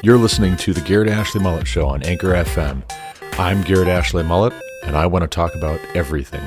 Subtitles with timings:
[0.00, 2.88] You're listening to the Garrett Ashley Mullet Show on Anchor FM.
[3.36, 4.52] I'm Garrett Ashley Mullet,
[4.84, 6.40] and I want to talk about everything.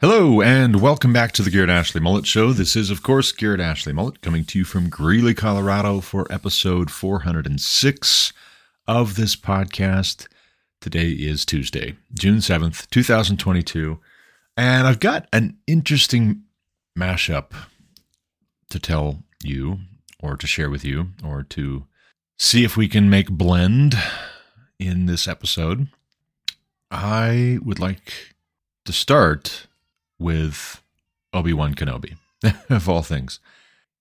[0.00, 2.54] Hello, and welcome back to the Garrett Ashley Mullet Show.
[2.54, 6.90] This is, of course, Garrett Ashley Mullet coming to you from Greeley, Colorado for episode
[6.90, 8.32] 406
[8.88, 10.26] of this podcast.
[10.82, 14.00] Today is Tuesday, June 7th, 2022,
[14.56, 16.42] and I've got an interesting
[16.98, 17.52] mashup
[18.68, 19.78] to tell you,
[20.18, 21.86] or to share with you, or to
[22.36, 23.94] see if we can make blend
[24.80, 25.86] in this episode.
[26.90, 28.34] I would like
[28.84, 29.68] to start
[30.18, 30.82] with
[31.32, 32.16] Obi Wan Kenobi,
[32.68, 33.38] of all things.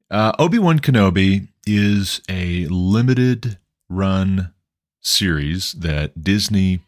[0.09, 4.51] Uh, Obi Wan Kenobi is a limited run
[5.01, 6.81] series that Disney,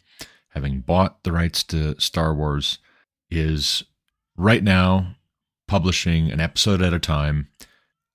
[0.50, 2.80] having bought the rights to Star Wars,
[3.30, 3.84] is
[4.38, 5.16] right now
[5.68, 7.48] publishing an episode at a time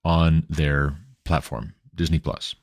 [0.04, 2.54] on their platform, Disney Plus.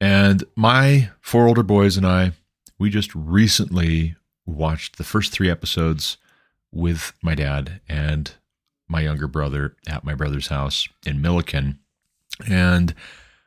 [0.00, 2.32] And my four older boys and I,
[2.78, 6.18] we just recently watched the first three episodes
[6.72, 8.32] with my dad and
[8.88, 11.78] my younger brother at my brother's house in Milliken.
[12.48, 12.94] And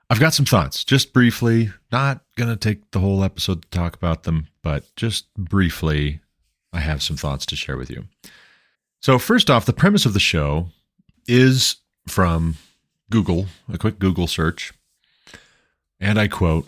[0.09, 1.71] I've got some thoughts, just briefly.
[1.91, 6.21] Not going to take the whole episode to talk about them, but just briefly,
[6.73, 8.05] I have some thoughts to share with you.
[9.01, 10.69] So, first off, the premise of the show
[11.27, 12.55] is from
[13.09, 14.73] Google, a quick Google search.
[15.99, 16.67] And I quote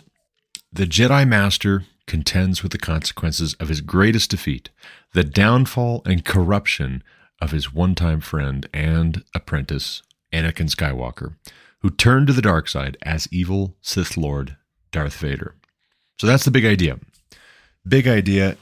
[0.72, 4.70] The Jedi Master contends with the consequences of his greatest defeat,
[5.12, 7.02] the downfall and corruption
[7.40, 11.34] of his one time friend and apprentice, Anakin Skywalker
[11.82, 14.56] who turned to the dark side as evil Sith Lord
[14.92, 15.56] Darth Vader.
[16.18, 16.98] So that's the big idea.
[17.86, 18.56] Big idea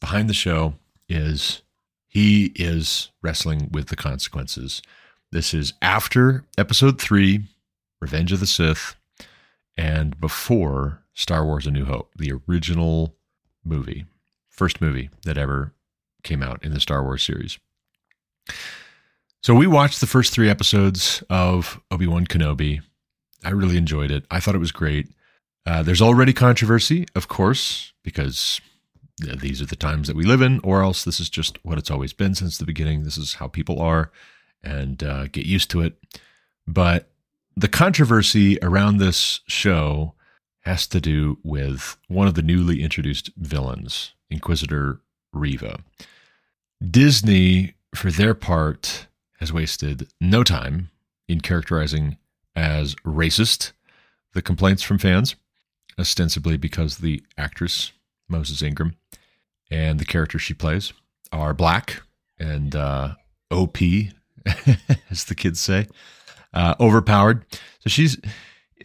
[0.00, 0.74] behind the show
[1.08, 1.62] is
[2.06, 4.80] he is wrestling with the consequences.
[5.32, 7.44] This is after episode three,
[8.00, 8.94] Revenge of the Sith,
[9.76, 13.14] and before Star Wars A New Hope, the original
[13.64, 14.06] movie,
[14.48, 15.72] first movie that ever
[16.22, 17.58] came out in the Star Wars series.
[19.42, 22.80] So we watched the first three episodes of Obi Wan Kenobi.
[23.44, 24.24] I really enjoyed it.
[24.30, 25.08] I thought it was great.
[25.66, 28.60] Uh, there's already controversy, of course, because
[29.18, 31.90] these are the times that we live in, or else this is just what it's
[31.90, 33.04] always been since the beginning.
[33.04, 34.10] This is how people are,
[34.62, 35.96] and uh, get used to it.
[36.66, 37.10] But
[37.56, 40.14] the controversy around this show
[40.60, 45.00] has to do with one of the newly introduced villains, Inquisitor
[45.32, 45.78] Reva.
[46.90, 49.06] Disney, for their part,
[49.40, 50.90] has wasted no time
[51.28, 52.16] in characterizing
[52.56, 53.72] as racist
[54.32, 55.36] the complaints from fans,
[55.98, 57.92] ostensibly because the actress,
[58.28, 58.96] Moses Ingram,
[59.70, 60.92] and the character she plays
[61.32, 62.02] are black
[62.38, 63.14] and uh,
[63.50, 63.78] OP,
[65.10, 65.86] as the kids say,
[66.52, 67.44] uh, overpowered.
[67.80, 68.18] So she's,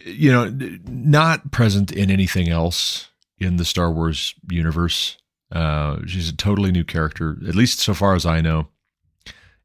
[0.06, 0.50] you know,
[0.86, 5.18] not present in anything else in the Star Wars universe.
[5.52, 8.68] Uh, she's a totally new character, at least so far as I know.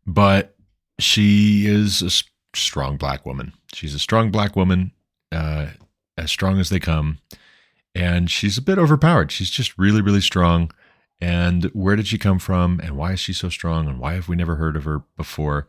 [0.07, 0.55] But
[0.99, 2.11] she is a
[2.57, 3.53] strong black woman.
[3.73, 4.93] She's a strong black woman,
[5.33, 5.69] uh,
[6.17, 7.19] as strong as they come.
[7.95, 9.31] And she's a bit overpowered.
[9.31, 10.73] She's just really, really strong.
[11.21, 12.81] And where did she come from?
[12.83, 13.89] And why is she so strong?
[13.89, 15.67] And why have we never heard of her before?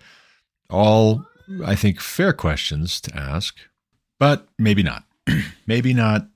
[0.70, 1.26] All,
[1.64, 3.58] I think, fair questions to ask,
[4.20, 5.04] but maybe not.
[5.68, 6.28] maybe not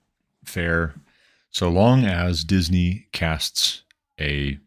[0.45, 0.93] fair
[1.51, 3.83] so long as Disney casts
[4.19, 4.59] a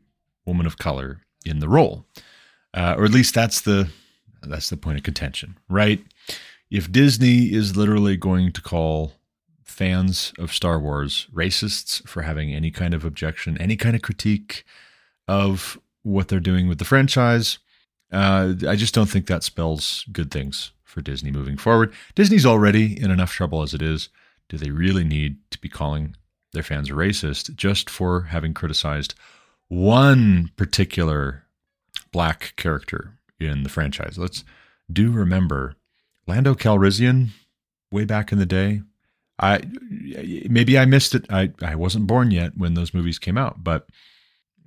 [0.44, 2.06] woman of color in the role.
[2.74, 3.90] Uh, or at least that's the
[4.42, 6.02] that's the point of contention, right?
[6.70, 9.12] If Disney is literally going to call
[9.82, 14.64] fans of Star Wars racists for having any kind of objection, any kind of critique
[15.26, 17.58] of what they're doing with the franchise,
[18.12, 21.92] uh, I just don't think that spells good things for Disney moving forward.
[22.14, 24.08] Disney's already in enough trouble as it is.
[24.48, 26.14] Do they really need to be calling
[26.52, 29.14] their fans racist just for having criticized
[29.68, 31.44] one particular
[32.12, 34.18] black character in the franchise.
[34.18, 34.44] Let's
[34.92, 35.74] do remember
[36.26, 37.30] Lando Calrissian
[37.90, 38.82] way back in the day.
[39.42, 39.60] I
[40.48, 41.26] maybe I missed it.
[41.28, 43.88] I, I wasn't born yet when those movies came out, but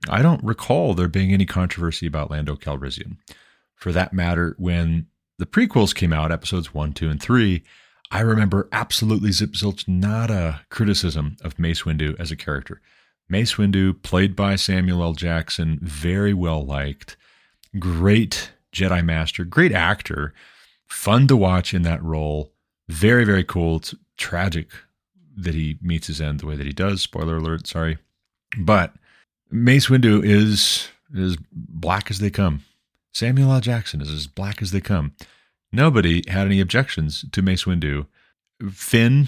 [0.10, 3.18] I don't recall there being any controversy about Lando Calrissian.
[3.76, 5.08] For that matter, when
[5.38, 7.64] the prequels came out, episodes one, two, and three,
[8.12, 12.82] I remember absolutely zip zilch nada criticism of Mace Windu as a character.
[13.30, 15.14] Mace Windu, played by Samuel L.
[15.14, 17.18] Jackson, very well liked,
[17.80, 20.34] great Jedi Master, great actor,
[20.86, 22.52] fun to watch in that role.
[22.88, 23.78] Very, very cool.
[23.78, 24.70] It's tragic
[25.38, 27.02] that he meets his end the way that he does.
[27.02, 27.98] Spoiler alert, sorry.
[28.58, 28.94] But
[29.52, 32.64] Mace Windu is as black as they come.
[33.14, 33.62] Samuel L.
[33.62, 35.14] Jackson is as black as they come.
[35.72, 38.08] Nobody had any objections to Mace Windu.
[38.72, 39.28] Finn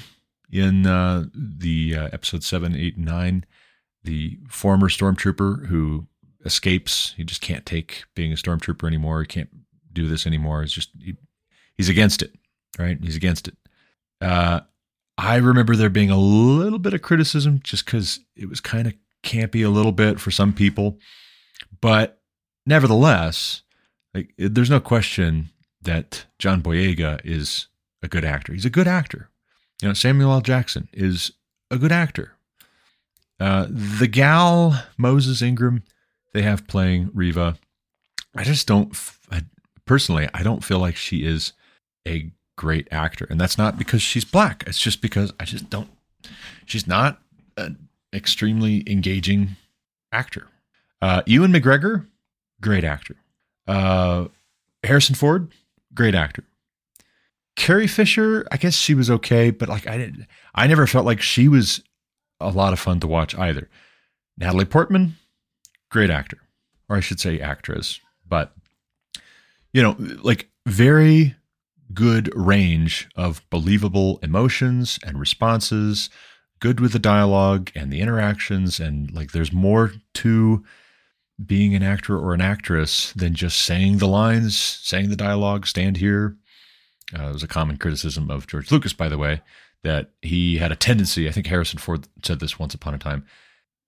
[0.52, 3.46] in uh, the uh, episode 7, 8, 9,
[4.04, 6.08] the former stormtrooper who
[6.46, 7.14] escapes.
[7.18, 9.22] He just can't take being a stormtrooper anymore.
[9.22, 9.50] He can't
[9.92, 10.64] do this anymore.
[10.64, 11.16] It's just, he,
[11.76, 12.34] he's against it,
[12.80, 12.98] right?
[13.02, 13.56] He's against it.
[14.22, 14.62] Uh,
[15.18, 18.94] I remember there being a little bit of criticism just because it was kind of
[19.24, 21.00] campy a little bit for some people.
[21.82, 22.22] But
[22.66, 23.64] nevertheless,
[24.14, 25.50] like, there's no question
[25.82, 27.68] that John Boyega is
[28.04, 28.54] a good actor.
[28.54, 29.30] He's a good actor.
[29.82, 30.42] You know, Samuel L.
[30.42, 31.32] Jackson is
[31.72, 32.34] a good actor.
[33.40, 35.84] Uh, the gal Moses Ingram
[36.34, 37.58] they have playing Reva,
[38.36, 38.96] I just don't
[39.86, 40.30] personally.
[40.34, 41.54] I don't feel like she is
[42.08, 44.66] a great actor, and that's not because she's black.
[44.68, 45.90] It's just because I just don't.
[46.66, 47.22] She's not
[47.56, 49.56] an extremely engaging
[50.12, 50.48] actor.
[51.02, 52.06] Uh, Ewan McGregor,
[52.60, 53.16] great actor.
[53.68, 54.26] Uh,
[54.84, 55.52] Harrison Ford,
[55.94, 56.44] great actor.
[57.56, 61.22] Carrie Fisher, I guess she was okay, but like I didn't, I never felt like
[61.22, 61.82] she was
[62.40, 63.70] a lot of fun to watch either.
[64.38, 65.16] Natalie Portman,
[65.90, 66.38] great actor,
[66.88, 68.54] or I should say actress, but
[69.74, 71.36] you know, like very
[71.94, 76.10] good range of believable emotions and responses,
[76.60, 80.64] good with the dialogue and the interactions, and like there's more to
[81.44, 85.98] being an actor or an actress than just saying the lines, saying the dialogue, stand
[85.98, 86.36] here,
[87.18, 89.42] uh, it was a common criticism of George Lucas, by the way,
[89.84, 91.28] that he had a tendency.
[91.28, 93.26] I think Harrison Ford said this once upon a time.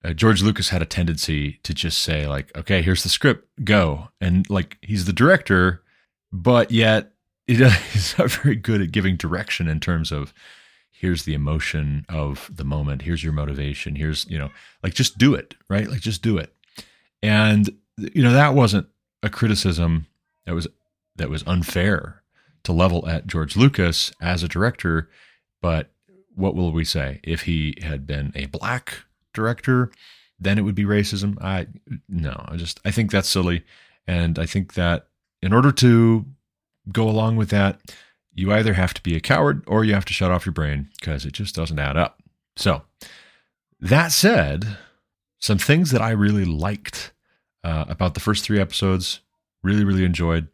[0.04, 4.10] Uh, George Lucas had a tendency to just say, like, "Okay, here's the script, go,"
[4.22, 5.84] and like he's the director,
[6.32, 7.12] but yet
[7.94, 10.34] he's not very good at giving direction in terms of
[10.92, 14.50] here's the emotion of the moment, here's your motivation, here's you know,
[14.84, 15.90] like just do it, right?
[15.90, 16.54] Like just do it,
[17.24, 18.88] and you know that wasn't
[19.24, 20.08] a criticism
[20.46, 20.68] that was
[21.16, 22.22] that was unfair
[22.64, 25.10] to level at George Lucas as a director,
[25.62, 25.90] but
[26.36, 29.92] what will we say if he had been a black director?
[30.40, 31.42] Then it would be racism.
[31.42, 31.68] I
[32.08, 33.66] no, I just I think that's silly,
[34.06, 35.08] and I think that
[35.42, 36.26] in order to
[36.92, 37.80] go along with that,
[38.34, 40.90] you either have to be a coward or you have to shut off your brain
[41.00, 42.22] because it just doesn't add up.
[42.56, 42.84] So
[43.80, 44.78] that said,
[45.40, 47.12] some things that I really liked
[47.64, 49.22] uh, about the first three episodes,
[49.64, 50.48] really really enjoyed.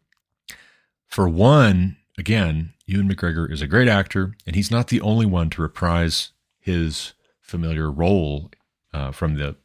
[1.07, 5.49] For one, again, Ewan McGregor is a great actor, and he's not the only one
[5.51, 8.51] to reprise his familiar role
[8.93, 9.55] uh, from the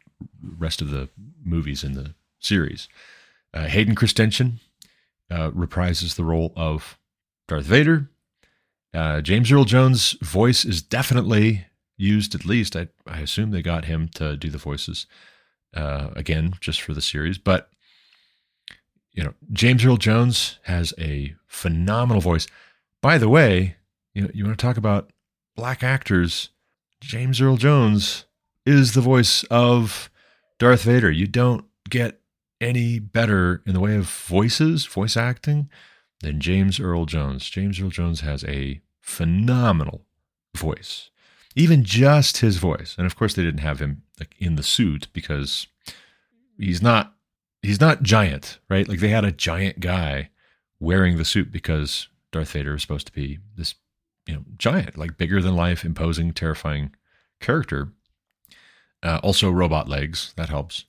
[0.43, 1.09] rest of the
[1.43, 2.89] movies in the series.
[3.53, 4.61] Uh, Hayden Christensen
[5.31, 6.99] uh, reprises the role of
[7.49, 8.11] Darth Vader.
[8.93, 11.67] Uh, James Earl Jones' voice is definitely
[11.97, 12.75] used, at least.
[12.75, 15.07] I, I assume they got him to do the voices
[15.75, 17.39] uh, again just for the series.
[17.39, 17.71] But
[19.13, 22.47] you know, James Earl Jones has a phenomenal voice.
[23.03, 23.77] By the way,
[24.15, 25.13] you know, you want to talk about
[25.57, 26.51] black actors,
[27.01, 28.25] James Earl Jones
[28.65, 30.11] is the voice of
[30.59, 31.11] Darth Vader.
[31.11, 32.20] You don't get
[32.61, 35.71] any better in the way of voices, voice acting
[36.21, 37.49] than James Earl Jones.
[37.49, 40.05] James Earl Jones has a phenomenal
[40.55, 41.11] voice.
[41.57, 42.95] Even just his voice.
[42.97, 45.67] And of course they didn't have him like in the suit because
[46.59, 47.15] he's not
[47.63, 48.89] he's not giant, right?
[48.89, 50.31] Like they had a giant guy
[50.79, 53.75] wearing the suit because Darth Vader is supposed to be this,
[54.27, 56.95] you know, giant, like bigger than life, imposing, terrifying
[57.41, 57.89] character.
[59.03, 60.85] Uh, also, robot legs that helps.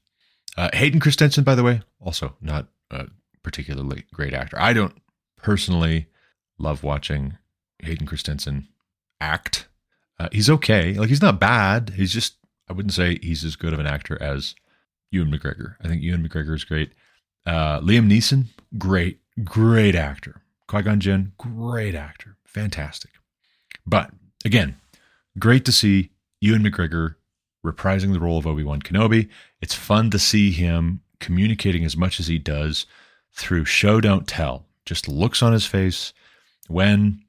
[0.57, 3.07] Uh, Hayden Christensen, by the way, also not a
[3.43, 4.59] particularly great actor.
[4.59, 4.93] I don't
[5.37, 6.07] personally
[6.57, 7.37] love watching
[7.79, 8.67] Hayden Christensen
[9.19, 9.67] act.
[10.19, 11.93] Uh, he's okay, like he's not bad.
[11.95, 12.35] He's just
[12.69, 14.55] I wouldn't say he's as good of an actor as
[15.11, 15.75] Ewan McGregor.
[15.83, 16.91] I think Ewan McGregor is great.
[17.45, 18.45] Uh, Liam Neeson,
[18.77, 20.41] great, great actor.
[20.67, 23.11] Qui Gon Jinn, great actor, fantastic.
[23.85, 24.11] But
[24.45, 24.77] again,
[25.37, 27.15] great to see Ewan McGregor
[27.65, 29.29] reprising the role of Obi Wan Kenobi.
[29.61, 32.85] It's fun to see him communicating as much as he does
[33.33, 36.13] through show don't tell, just looks on his face
[36.67, 37.23] when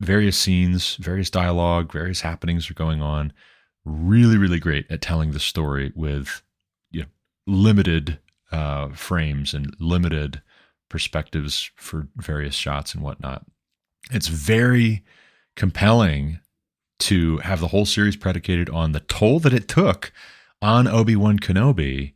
[0.00, 3.32] various scenes, various dialogue, various happenings are going on.
[3.84, 6.42] Really, really great at telling the story with
[7.48, 8.18] limited
[8.52, 10.42] uh, frames and limited
[10.88, 13.44] perspectives for various shots and whatnot.
[14.12, 15.02] It's very
[15.56, 16.38] compelling
[17.00, 20.12] to have the whole series predicated on the toll that it took
[20.60, 22.14] on Obi Wan Kenobi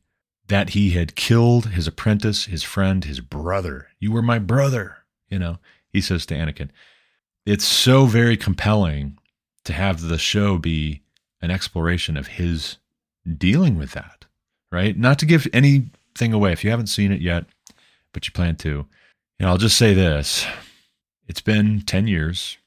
[0.49, 3.89] that he had killed his apprentice, his friend, his brother.
[3.99, 4.99] You were my brother,
[5.29, 5.59] you know,
[5.89, 6.71] he says to Anakin.
[7.47, 9.19] It's so very compelling
[9.65, 11.03] to have the show be
[11.41, 12.79] an exploration of his
[13.39, 14.23] dealing with that
[14.73, 14.97] right?
[14.97, 17.45] Not to give anything away if you haven't seen it yet,
[18.13, 18.87] but you plan to.
[19.39, 20.47] Know, I'll just say this
[21.29, 22.59] it's been 10 years,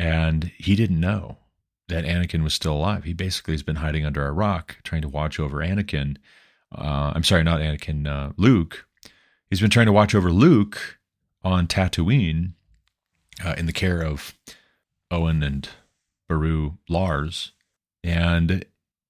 [0.00, 1.36] and he didn't know
[1.88, 3.04] that Anakin was still alive.
[3.04, 6.16] He basically has been hiding under a rock, trying to watch over Anakin.
[6.74, 8.86] Uh, I'm sorry, not Anakin, uh, Luke.
[9.50, 10.98] He's been trying to watch over Luke
[11.44, 12.52] on Tatooine
[13.44, 14.32] uh, in the care of
[15.10, 15.68] Owen and
[16.28, 17.52] Beru Lars.
[18.02, 18.64] And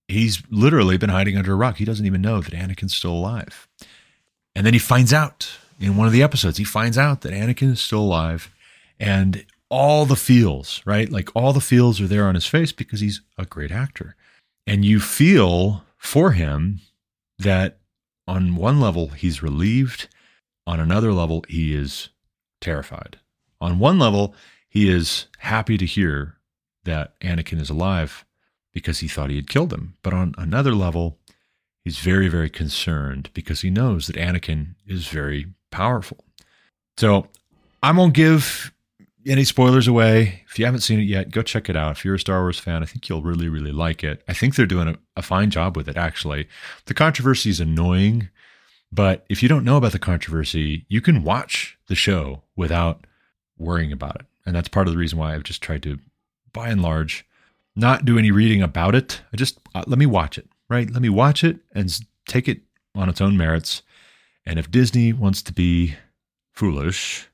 [0.08, 1.76] he's literally been hiding under a rock.
[1.76, 3.68] He doesn't even know that Anakin's still alive.
[4.56, 7.70] And then he finds out in one of the episodes, he finds out that Anakin
[7.70, 8.52] is still alive
[8.98, 11.10] and all the feels, right?
[11.10, 14.16] Like all the feels are there on his face because he's a great actor.
[14.66, 16.80] And you feel for him
[17.38, 17.78] that
[18.26, 20.08] on one level, he's relieved.
[20.66, 22.10] On another level, he is
[22.60, 23.18] terrified.
[23.60, 24.34] On one level,
[24.68, 26.36] he is happy to hear
[26.84, 28.24] that Anakin is alive
[28.72, 29.96] because he thought he had killed him.
[30.02, 31.18] But on another level,
[31.84, 36.24] he's very, very concerned because he knows that Anakin is very powerful.
[36.96, 37.26] So
[37.82, 38.72] I won't give
[39.26, 40.44] any spoilers away.
[40.48, 41.92] If you haven't seen it yet, go check it out.
[41.92, 44.22] If you're a Star Wars fan, I think you'll really, really like it.
[44.28, 46.48] I think they're doing a, a fine job with it, actually.
[46.86, 48.28] The controversy is annoying,
[48.92, 53.06] but if you don't know about the controversy, you can watch the show without
[53.58, 54.26] worrying about it.
[54.46, 55.98] And that's part of the reason why I've just tried to,
[56.52, 57.26] by and large,
[57.76, 59.20] not do any reading about it.
[59.32, 60.90] I just uh, let me watch it, right?
[60.90, 61.94] Let me watch it and
[62.26, 62.62] take it
[62.94, 63.82] on its own merits.
[64.46, 65.94] And if Disney wants to be
[66.52, 67.28] foolish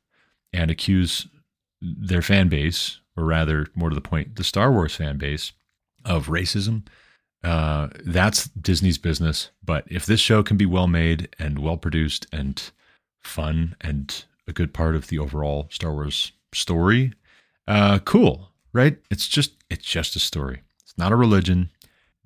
[0.53, 1.27] and accuse
[1.99, 5.53] their fan base, or rather, more to the point, the Star Wars fan base
[6.05, 6.87] of racism,
[7.45, 9.51] uh, that's Disney's business.
[9.65, 12.63] But if this show can be well made and well produced and
[13.23, 17.13] fun and a good part of the overall Star Wars story,
[17.69, 18.99] uh, cool, right?
[19.11, 20.63] It's just it's just a story.
[20.83, 21.71] It's not a religion.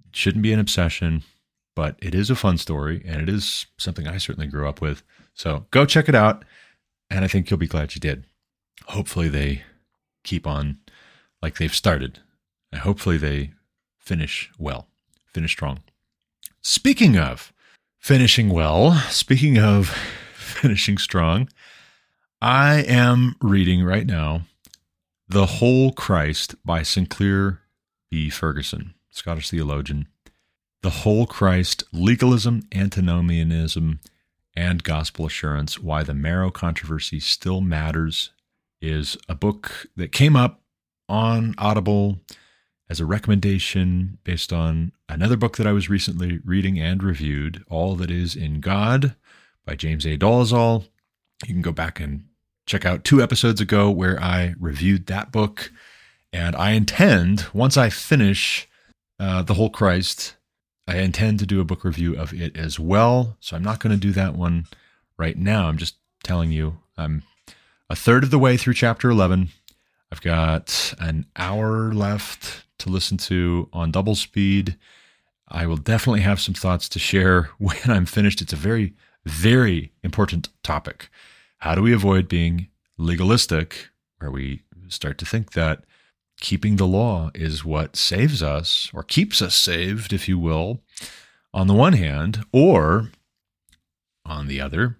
[0.08, 1.22] It shouldn't be an obsession,
[1.76, 5.02] but it is a fun story and it is something I certainly grew up with.
[5.34, 6.44] So go check it out,
[7.10, 8.24] and I think you'll be glad you did.
[8.86, 9.62] Hopefully they
[10.22, 10.78] keep on
[11.42, 12.20] like they've started.
[12.72, 13.52] And hopefully they
[13.98, 14.86] finish well,
[15.32, 15.80] finish strong.
[16.62, 17.52] Speaking of
[17.98, 19.88] finishing well, speaking of
[20.34, 21.48] finishing strong,
[22.40, 24.42] I am reading right now
[25.28, 27.60] The Whole Christ by Sinclair
[28.10, 28.30] B.
[28.30, 30.08] Ferguson, Scottish theologian.
[30.82, 34.00] The Whole Christ Legalism, Antinomianism,
[34.56, 38.30] and Gospel Assurance Why the Marrow Controversy Still Matters
[38.80, 40.60] is a book that came up
[41.08, 42.20] on Audible
[42.88, 47.94] as a recommendation based on another book that I was recently reading and reviewed, All
[47.96, 49.14] That Is in God
[49.64, 50.16] by James A.
[50.16, 50.84] Dolezal.
[51.46, 52.24] You can go back and
[52.66, 55.72] check out two episodes ago where I reviewed that book.
[56.32, 58.68] And I intend, once I finish
[59.18, 60.36] uh, The Whole Christ,
[60.86, 63.36] I intend to do a book review of it as well.
[63.40, 64.66] So I'm not going to do that one
[65.16, 65.68] right now.
[65.68, 67.22] I'm just telling you, I'm
[67.90, 69.48] a third of the way through chapter 11.
[70.12, 74.78] I've got an hour left to listen to on double speed.
[75.48, 78.40] I will definitely have some thoughts to share when I'm finished.
[78.40, 78.94] It's a very,
[79.26, 81.10] very important topic.
[81.58, 85.82] How do we avoid being legalistic, where we start to think that
[86.38, 90.80] keeping the law is what saves us or keeps us saved, if you will,
[91.52, 93.10] on the one hand, or
[94.24, 94.99] on the other,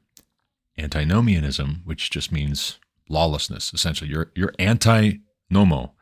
[0.78, 3.72] antinomianism, which just means lawlessness.
[3.74, 5.92] Essentially, you're you're anti-nomo,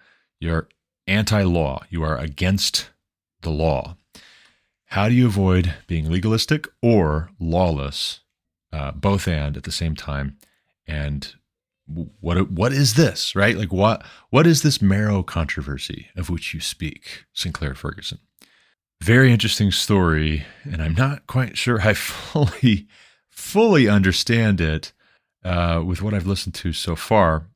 [0.41, 0.69] you're
[1.07, 2.91] anti-law, you are against
[3.43, 3.97] the law.
[4.87, 8.21] How do you avoid being legalistic or lawless,
[8.73, 10.39] uh, both and at the same time?
[10.87, 11.35] And
[12.21, 13.57] what what is this, right?
[13.57, 18.19] Like what what is this marrow controversy of which you speak, Sinclair Ferguson?
[19.03, 22.89] Very interesting story, and I'm not quite sure I fully
[23.39, 24.93] fully understand it
[25.45, 27.47] uh, with what I've listened to so far,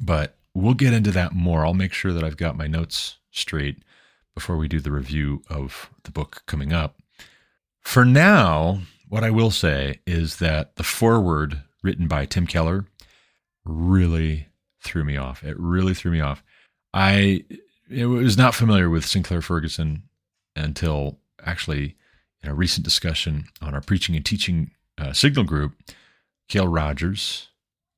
[0.00, 1.64] but we'll get into that more.
[1.64, 3.84] I'll make sure that I've got my notes straight
[4.34, 6.96] before we do the review of the book coming up.
[7.80, 12.86] For now, what I will say is that the foreword written by Tim Keller
[13.64, 14.48] really
[14.82, 15.44] threw me off.
[15.44, 16.42] It really threw me off.
[16.94, 17.44] I
[17.90, 20.04] it was not familiar with Sinclair Ferguson
[20.56, 21.96] until actually
[22.42, 25.74] in a recent discussion on our preaching and teaching uh, signal group.
[26.48, 27.48] Cale Rogers,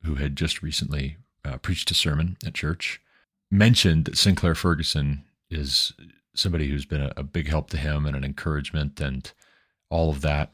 [0.03, 3.01] who had just recently uh, preached a sermon at church,
[3.49, 5.93] mentioned that Sinclair Ferguson is
[6.35, 9.31] somebody who's been a, a big help to him and an encouragement and
[9.89, 10.51] all of that.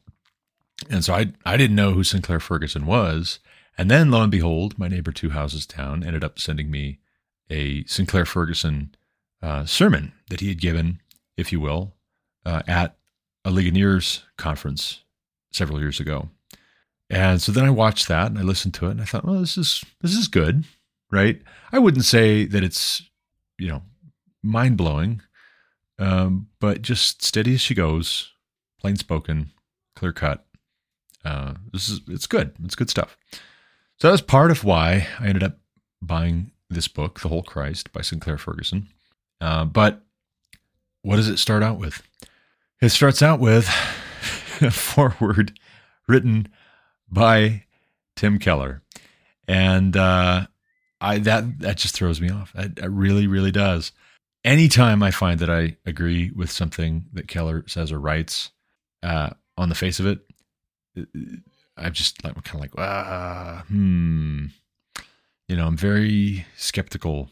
[0.90, 3.40] And so I I didn't know who Sinclair Ferguson was
[3.78, 7.00] and then, lo and behold, my neighbor two houses down ended up sending me
[7.50, 8.96] a Sinclair Ferguson
[9.42, 11.00] uh, sermon that he had given,
[11.38, 11.94] if you will,
[12.44, 12.98] uh, at
[13.46, 15.04] a Ligoniers conference
[15.52, 16.30] several years ago.
[17.10, 19.40] And so then I watched that and I listened to it and I thought, well,
[19.40, 20.66] this is this is good,
[21.12, 21.42] right?
[21.72, 23.02] I wouldn't say that it's,
[23.58, 23.82] you know,
[24.44, 25.22] mind blowing,
[26.00, 28.34] um, but just steady as she goes,
[28.80, 29.52] plain spoken,
[29.96, 30.46] clear cut.
[31.24, 32.54] Uh, this is it's good.
[32.64, 33.18] It's good stuff.
[34.00, 35.58] So that's part of why I ended up
[36.02, 38.90] buying this book, The Whole Christ by Sinclair Ferguson.
[39.40, 40.04] Uh, but
[41.02, 42.02] what does it start out with?
[42.82, 43.68] It starts out with
[44.62, 45.58] a foreword
[46.08, 46.48] written
[47.10, 47.64] by
[48.16, 48.82] Tim Keller,
[49.48, 50.48] and uh,
[51.00, 52.54] I that that just throws me off.
[52.56, 53.92] It, it really, really does.
[54.44, 58.52] Anytime I find that I agree with something that Keller says or writes,
[59.04, 60.20] uh, on the face of it,
[61.78, 64.46] I'm just like kind of like, ah, hmm.
[65.48, 67.30] You know, I'm very skeptical.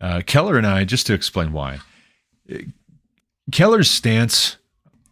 [0.00, 1.78] Uh, Keller and I, just to explain why,
[3.52, 4.56] Keller's stance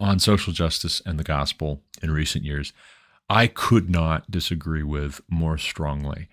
[0.00, 2.72] on social justice and the gospel in recent years,
[3.28, 6.28] I could not disagree with more strongly.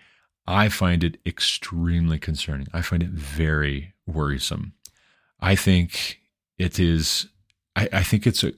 [0.48, 2.68] I find it extremely concerning.
[2.74, 4.74] I find it very worrisome.
[5.40, 6.20] I think
[6.58, 7.28] it is,
[7.75, 8.54] I, I think it's a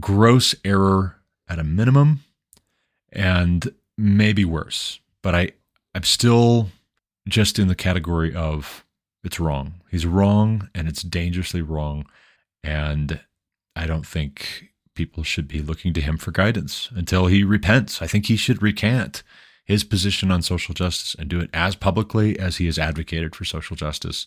[0.00, 1.16] gross error
[1.48, 2.20] at a minimum
[3.12, 4.98] and maybe worse.
[5.22, 5.52] But I,
[5.94, 6.70] I'm still
[7.28, 8.84] just in the category of
[9.22, 9.74] it's wrong.
[9.90, 12.06] He's wrong and it's dangerously wrong.
[12.64, 13.20] And
[13.76, 18.02] I don't think people should be looking to him for guidance until he repents.
[18.02, 19.22] I think he should recant
[19.64, 23.44] his position on social justice and do it as publicly as he has advocated for
[23.44, 24.26] social justice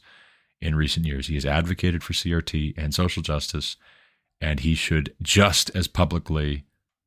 [0.61, 1.27] in recent years.
[1.27, 3.75] He has advocated for CRT and social justice,
[4.39, 6.63] and he should just as publicly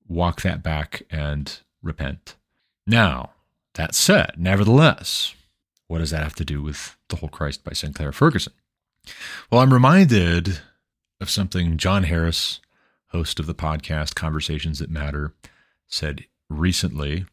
[0.07, 2.37] walk that back and repent.
[2.87, 3.31] Now,
[3.75, 5.35] that said, nevertheless,
[5.87, 8.53] what does that have to do with The Whole Christ by Sinclair Ferguson?
[9.51, 10.61] Well, I'm reminded
[11.21, 12.61] of something John Harris,
[13.09, 15.33] host of the podcast Conversations That Matter,
[15.87, 17.27] said recently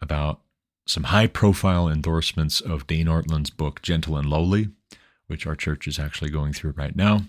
[0.00, 0.40] about
[0.86, 4.68] some high profile endorsements of Dane Ortlund's book, Gentle and Lowly,
[5.26, 7.22] which our church is actually going through right now.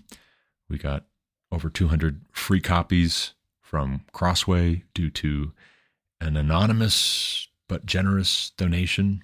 [0.69, 1.05] We got
[1.51, 5.53] over 200 free copies from Crossway due to
[6.19, 9.23] an anonymous but generous donation,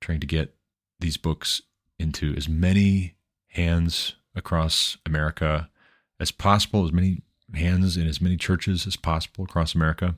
[0.00, 0.54] trying to get
[0.98, 1.62] these books
[1.98, 3.14] into as many
[3.48, 5.68] hands across America
[6.18, 7.22] as possible, as many
[7.54, 10.16] hands in as many churches as possible across America.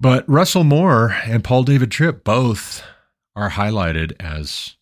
[0.00, 2.82] But Russell Moore and Paul David Tripp both
[3.36, 4.74] are highlighted as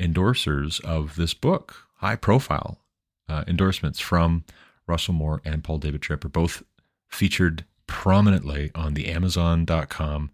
[0.00, 2.80] endorsers of this book, high profile
[3.28, 4.44] uh, endorsements from
[4.86, 6.62] Russell Moore and Paul David Tripp are both
[7.08, 10.30] featured prominently on the Amazon.com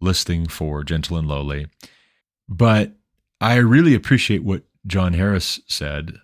[0.00, 1.66] listing for Gentle and Lowly.
[2.48, 2.92] But
[3.40, 6.14] I really appreciate what John Harris said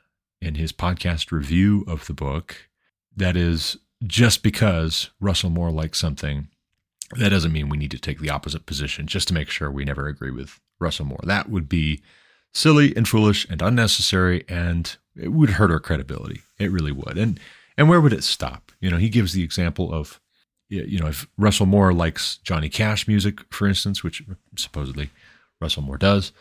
[0.41, 2.69] in his podcast review of the book
[3.17, 6.49] that is, just because Russell Moore likes something,
[7.19, 9.85] that doesn't mean we need to take the opposite position just to make sure we
[9.85, 11.21] never agree with Russell Moore.
[11.25, 12.03] That would be
[12.53, 16.43] silly and foolish and unnecessary, and it would hurt our credibility.
[16.59, 17.19] It really would.
[17.19, 17.39] And
[17.77, 18.73] and where would it stop?
[18.81, 20.21] You know, he gives the example of,
[20.69, 24.23] you know, if Russell Moore likes Johnny Cash music, for instance, which
[24.57, 25.11] supposedly
[25.61, 26.33] Russell Moore does,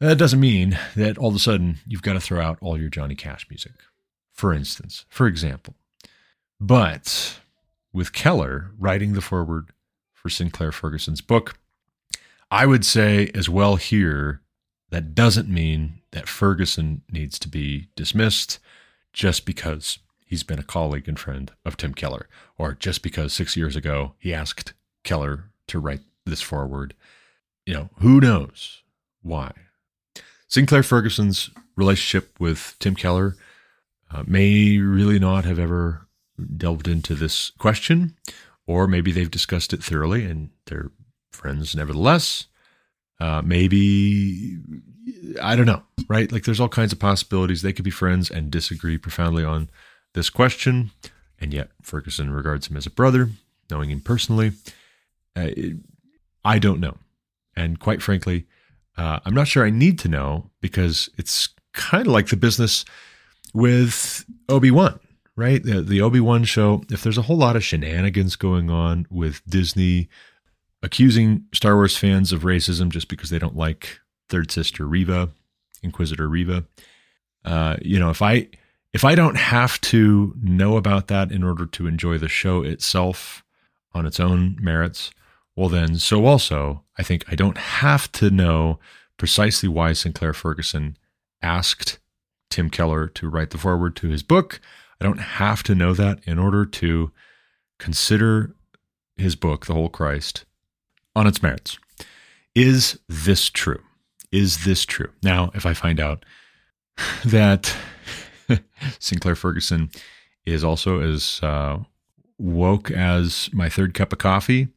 [0.00, 2.90] that doesn't mean that all of a sudden you've got to throw out all your
[2.90, 3.72] Johnny Cash music,
[4.34, 5.74] for instance, for example.
[6.60, 7.40] But
[7.92, 9.70] with Keller writing the foreword
[10.12, 11.58] for Sinclair Ferguson's book,
[12.50, 14.40] I would say as well here
[14.90, 18.58] that doesn't mean that Ferguson needs to be dismissed
[19.12, 23.56] just because he's been a colleague and friend of Tim Keller, or just because six
[23.56, 26.94] years ago he asked Keller to write this foreword.
[27.64, 28.82] You know, who knows
[29.22, 29.52] why?
[30.48, 33.36] Sinclair Ferguson's relationship with Tim Keller
[34.12, 36.05] uh, may really not have ever
[36.56, 38.16] delved into this question,
[38.66, 40.90] or maybe they've discussed it thoroughly and they're
[41.30, 42.46] friends nevertheless.
[43.18, 44.58] Uh, maybe,
[45.40, 46.30] I don't know, right?
[46.30, 47.62] Like there's all kinds of possibilities.
[47.62, 49.70] They could be friends and disagree profoundly on
[50.14, 50.90] this question,
[51.38, 53.30] and yet Ferguson regards him as a brother,
[53.70, 54.52] knowing him personally.
[55.36, 55.76] Uh, it,
[56.44, 56.98] I don't know.
[57.54, 58.46] And quite frankly,
[58.96, 62.84] uh, I'm not sure I need to know because it's kind of like the business
[63.54, 64.98] with Obi Wan
[65.36, 65.62] right?
[65.62, 69.42] The, the Obi Wan show, if there's a whole lot of shenanigans going on with
[69.46, 70.08] Disney
[70.82, 75.30] accusing Star Wars fans of racism just because they don't like third sister Reva,
[75.82, 76.64] Inquisitor Reva,
[77.44, 78.48] uh, you know, if I
[78.92, 83.44] if I don't have to know about that in order to enjoy the show itself
[83.92, 85.10] on its own merits,
[85.54, 88.78] well, then so also I think I don't have to know
[89.16, 90.96] precisely why Sinclair Ferguson
[91.42, 91.98] asked
[92.50, 94.60] Tim Keller to write the foreword to his book.
[95.00, 97.10] I don't have to know that in order to
[97.78, 98.54] consider
[99.16, 100.44] his book, The Whole Christ,
[101.14, 101.78] on its merits.
[102.54, 103.82] Is this true?
[104.32, 105.10] Is this true?
[105.22, 106.24] Now, if I find out
[107.24, 107.74] that
[108.98, 109.90] Sinclair Ferguson
[110.44, 111.78] is also as uh,
[112.38, 114.68] woke as my third cup of coffee,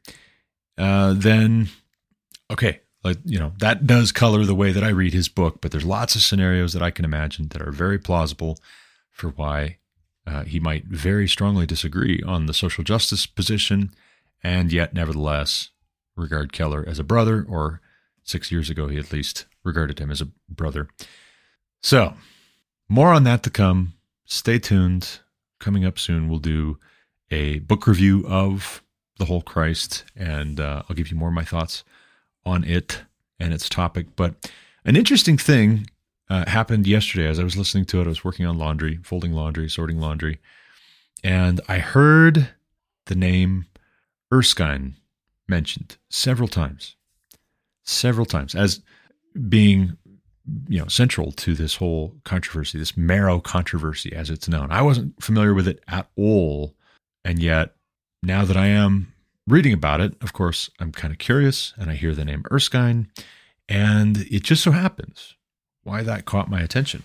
[0.78, 1.70] uh, then
[2.52, 5.62] okay, like you know that does color the way that I read his book.
[5.62, 8.58] But there's lots of scenarios that I can imagine that are very plausible
[9.12, 9.78] for why
[10.26, 13.92] uh, he might very strongly disagree on the social justice position,
[14.44, 15.70] and yet nevertheless
[16.16, 17.82] regard Keller as a brother, or
[18.24, 20.88] six years ago he at least regarded him as a brother.
[21.82, 22.14] So,
[22.88, 23.94] more on that to come.
[24.26, 25.20] Stay tuned.
[25.60, 26.78] Coming up soon, we'll do
[27.32, 28.82] a book review of
[29.18, 31.84] The Whole Christ, and uh, I'll give you more of my thoughts
[32.46, 33.02] on it
[33.40, 34.08] and its topic.
[34.16, 34.50] But
[34.86, 35.88] an interesting thing
[36.30, 38.06] uh, happened yesterday as I was listening to it.
[38.06, 40.40] I was working on laundry, folding laundry, sorting laundry,
[41.24, 42.50] and I heard
[43.08, 43.66] the name
[44.32, 44.96] Erskine
[45.48, 46.96] mentioned several times,
[47.84, 48.82] several times as
[49.48, 49.98] being
[50.68, 54.72] you know central to this whole controversy, this marrow controversy as it's known.
[54.72, 56.76] I wasn't familiar with it at all,
[57.26, 57.76] and yet
[58.22, 59.14] now that I am
[59.48, 63.08] reading about it, of course, I'm kind of curious, and I hear the name Erskine,
[63.68, 65.36] and it just so happens
[65.90, 67.02] why that caught my attention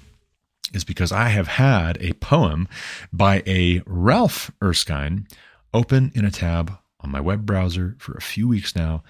[0.75, 2.69] is because I have had a poem
[3.13, 5.27] by a Ralph Erskine
[5.73, 9.03] open in a tab on my web browser for a few weeks now,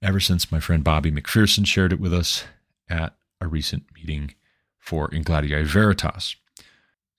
[0.00, 2.44] ever since my friend Bobby McPherson shared it with us
[2.88, 4.34] at a recent meeting
[4.78, 6.36] for In Gladiae Veritas.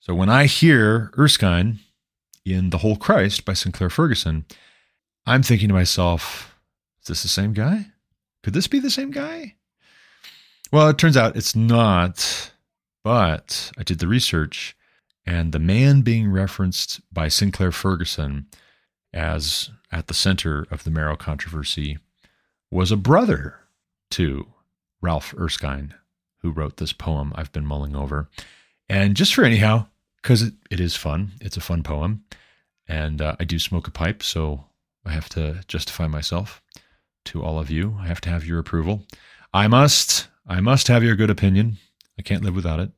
[0.00, 1.78] So when I hear Erskine
[2.44, 4.44] in The Whole Christ by Sinclair Ferguson,
[5.26, 6.58] I'm thinking to myself,
[7.02, 7.86] is this the same guy?
[8.42, 9.54] Could this be the same guy?
[10.74, 12.50] Well, it turns out it's not,
[13.04, 14.76] but I did the research,
[15.24, 18.46] and the man being referenced by Sinclair Ferguson
[19.12, 21.98] as at the center of the Marrow controversy
[22.72, 23.60] was a brother
[24.10, 24.48] to
[25.00, 25.94] Ralph Erskine,
[26.38, 28.28] who wrote this poem I've been mulling over.
[28.88, 29.86] And just for anyhow,
[30.22, 32.24] because it, it is fun, it's a fun poem,
[32.88, 34.64] and uh, I do smoke a pipe, so
[35.06, 36.60] I have to justify myself
[37.26, 37.96] to all of you.
[38.00, 39.06] I have to have your approval.
[39.52, 41.78] I must I must have your good opinion.
[42.18, 42.90] I can't live without it.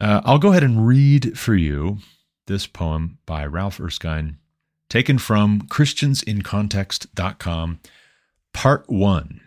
[0.00, 1.98] Uh, I'll go ahead and read for you
[2.46, 4.38] this poem by Ralph Erskine,
[4.88, 7.80] taken from ChristiansInContext.com,
[8.52, 9.40] Part 1.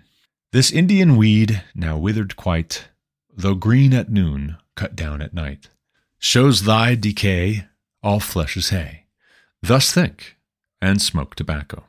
[0.52, 2.88] This Indian weed, now withered quite,
[3.36, 5.70] though green at noon, cut down at night,
[6.18, 7.66] shows thy decay,
[8.02, 9.04] all flesh is hay.
[9.62, 10.38] Thus think,
[10.82, 11.84] and smoke tobacco.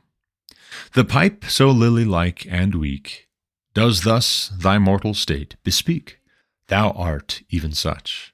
[0.93, 3.28] The pipe, so lily like and weak,
[3.73, 6.19] does thus thy mortal state bespeak.
[6.67, 8.33] Thou art even such,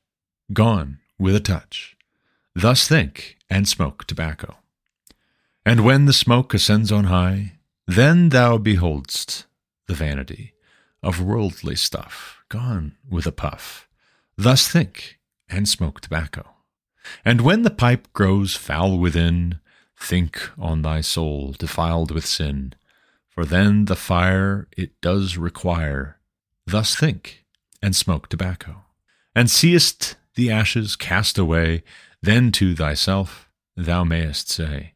[0.53, 1.95] gone with a touch.
[2.53, 4.57] Thus think and smoke tobacco.
[5.65, 7.53] And when the smoke ascends on high,
[7.87, 9.45] then thou behold'st
[9.87, 10.53] the vanity
[11.03, 13.87] of worldly stuff gone with a puff.
[14.37, 15.19] Thus think
[15.49, 16.55] and smoke tobacco.
[17.23, 19.59] And when the pipe grows foul within,
[19.97, 22.73] think on thy soul defiled with sin
[23.35, 26.17] for then the fire it does require.
[26.65, 27.43] Thus think,
[27.81, 28.85] and smoke tobacco.
[29.35, 31.83] And seest the ashes cast away,
[32.21, 34.93] then to thyself thou mayest say,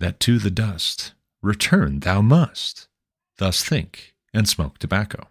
[0.00, 2.88] that to the dust return thou must.
[3.36, 5.28] Thus think, and smoke tobacco.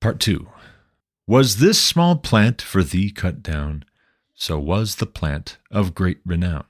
[0.00, 0.46] Part 2
[1.26, 3.84] Was this small plant for thee cut down?
[4.34, 6.66] So was the plant of great renown,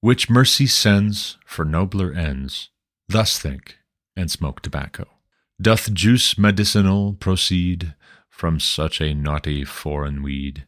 [0.00, 2.70] which mercy sends for nobler ends.
[3.08, 3.78] Thus think,
[4.16, 5.06] and smoke tobacco.
[5.60, 7.94] Doth juice medicinal proceed
[8.28, 10.66] from such a naughty foreign weed?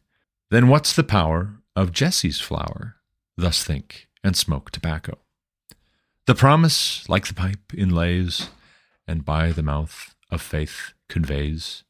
[0.51, 2.95] Then what's the power of Jesse's flower?
[3.37, 5.17] Thus think and smoke tobacco.
[6.27, 8.49] The promise, like the pipe, inlays,
[9.07, 11.83] and by the mouth of faith conveys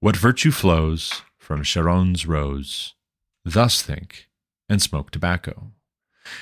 [0.00, 2.94] what virtue flows from Sharon's rose.
[3.44, 4.28] Thus think
[4.68, 5.72] and smoke tobacco.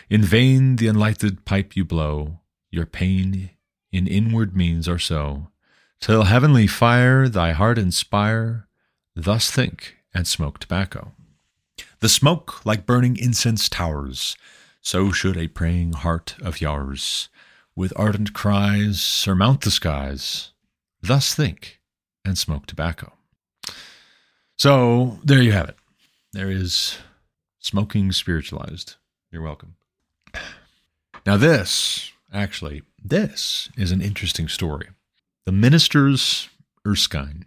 [0.08, 3.50] In vain the unlighted pipe you blow, your pain
[3.94, 5.46] in inward means or so,
[6.00, 8.66] till heavenly fire thy heart inspire,
[9.14, 11.12] thus think and smoke tobacco.
[12.00, 14.36] The smoke like burning incense towers,
[14.80, 17.28] so should a praying heart of yours,
[17.76, 20.50] with ardent cries, surmount the skies.
[21.00, 21.78] Thus think
[22.24, 23.12] and smoke tobacco.
[24.58, 25.76] So there you have it.
[26.32, 26.98] There is
[27.60, 28.96] smoking spiritualized.
[29.30, 29.76] You're welcome.
[31.24, 34.88] Now, this actually this is an interesting story.
[35.46, 36.48] The Minister's
[36.86, 37.46] Erskine.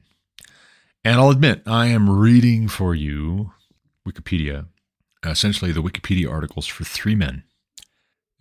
[1.04, 3.52] And I'll admit, I am reading for you
[4.08, 4.68] Wikipedia,
[5.26, 7.44] essentially the Wikipedia articles for three men.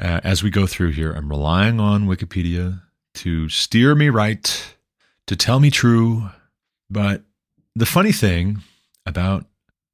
[0.00, 2.82] uh, as we go through here, I'm relying on Wikipedia
[3.14, 4.76] to steer me right,
[5.26, 6.30] to tell me true.
[6.90, 7.22] But
[7.74, 8.62] the funny thing
[9.06, 9.46] about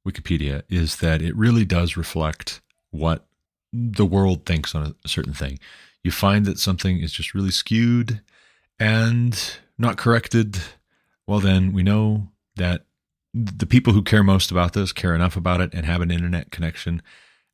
[0.07, 2.61] Wikipedia is that it really does reflect
[2.91, 3.25] what
[3.71, 5.57] the world thinks on a certain thing.
[6.03, 8.21] You find that something is just really skewed
[8.79, 10.59] and not corrected.
[11.27, 12.85] Well, then we know that
[13.33, 16.51] the people who care most about this care enough about it and have an internet
[16.51, 17.01] connection.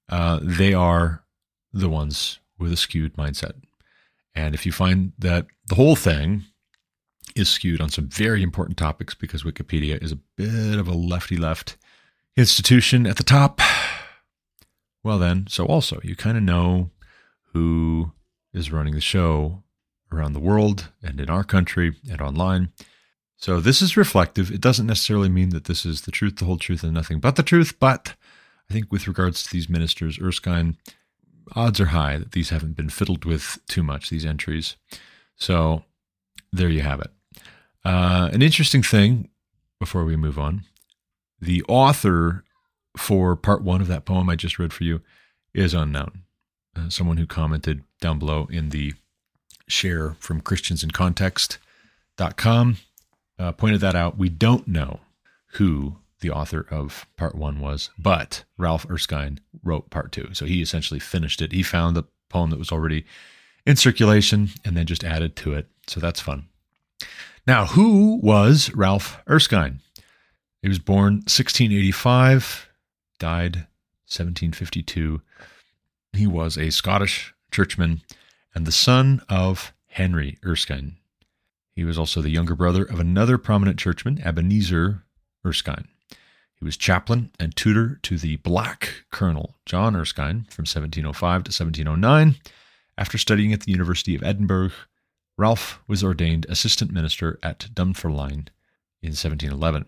[0.10, 1.24] Uh, they are
[1.72, 3.54] the ones with a skewed mindset.
[4.36, 6.44] And if you find that the whole thing
[7.36, 11.38] is skewed on some very important topics because Wikipedia is a bit of a lefty
[11.38, 11.78] left
[12.36, 13.62] institution at the top,
[15.04, 16.90] well, then, so also you kind of know
[17.54, 18.12] who
[18.54, 19.64] is running the show
[20.12, 22.70] around the world and in our country and online.
[23.38, 24.52] So this is reflective.
[24.52, 27.36] It doesn't necessarily mean that this is the truth, the whole truth, and nothing but
[27.36, 27.80] the truth.
[27.80, 28.16] But
[28.70, 30.78] I think with regards to these ministers, Erskine,
[31.56, 34.76] odds are high that these haven't been fiddled with too much, these entries.
[35.36, 35.84] So
[36.52, 37.12] there you have it.
[37.86, 39.30] Uh, an interesting thing
[39.80, 40.64] before we move on
[41.42, 42.44] the author
[42.98, 45.02] for part one of that poem I just read for you
[45.54, 46.24] is unknown.
[46.76, 48.94] Uh, someone who commented down below in the
[49.68, 52.78] share from christiansincontext.com
[53.40, 54.18] uh, pointed that out.
[54.18, 55.00] We don't know
[55.54, 60.30] who the author of part one was, but Ralph Erskine wrote part two.
[60.34, 61.54] So he essentially finished it.
[61.54, 63.06] He found the poem that was already
[63.66, 65.68] in circulation and then just added to it.
[65.88, 66.48] So that's fun.
[67.48, 69.80] Now, who was Ralph Erskine?
[70.62, 72.68] He was born 1685,
[73.18, 73.56] died
[74.08, 75.22] 1752.
[76.14, 78.02] He was a Scottish churchman
[78.54, 80.98] and the son of Henry Erskine.
[81.72, 85.04] He was also the younger brother of another prominent churchman, Ebenezer
[85.46, 85.88] Erskine.
[86.56, 92.36] He was chaplain and tutor to the Black Colonel John Erskine from 1705 to 1709.
[92.98, 94.72] After studying at the University of Edinburgh,
[95.38, 98.50] Ralph was ordained assistant minister at Dunfermline
[99.02, 99.86] in 1711.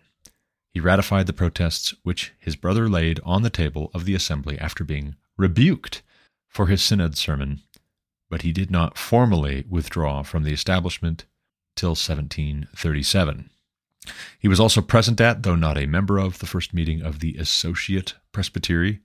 [0.69, 4.85] He ratified the protests which his brother laid on the table of the assembly after
[4.85, 6.01] being rebuked
[6.51, 7.61] for his synod sermon,
[8.29, 11.25] but he did not formally withdraw from the establishment
[11.75, 13.49] till 1737.
[14.37, 17.35] He was also present at, though not a member of, the first meeting of the
[17.37, 18.99] Associate Presbytery.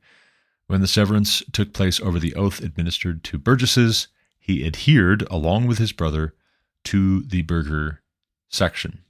[0.67, 5.79] When the severance took place over the oath administered to burgesses, he adhered, along with
[5.79, 6.35] his brother,
[6.85, 8.03] to the burgher
[8.49, 9.05] section.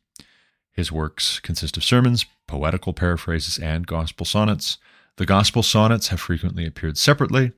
[0.73, 4.77] His works consist of sermons, poetical paraphrases, and gospel sonnets.
[5.17, 7.53] The gospel sonnets have frequently appeared separately.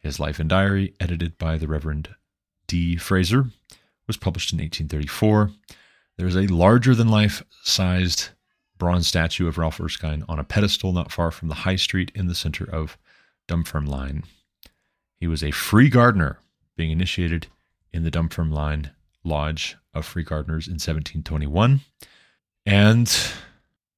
[0.00, 2.08] His life and diary, edited by the Reverend
[2.66, 2.96] D.
[2.96, 3.46] Fraser,
[4.06, 5.50] was published in 1834.
[6.16, 8.30] There is a larger than life sized
[8.78, 12.26] bronze statue of Ralph Erskine on a pedestal not far from the High Street in
[12.26, 12.98] the center of
[13.46, 14.24] Dunfermline.
[15.16, 16.38] He was a free gardener,
[16.76, 17.46] being initiated
[17.92, 18.90] in the Dunfermline
[19.22, 21.80] Lodge of Free Gardeners in 1721.
[22.64, 23.32] And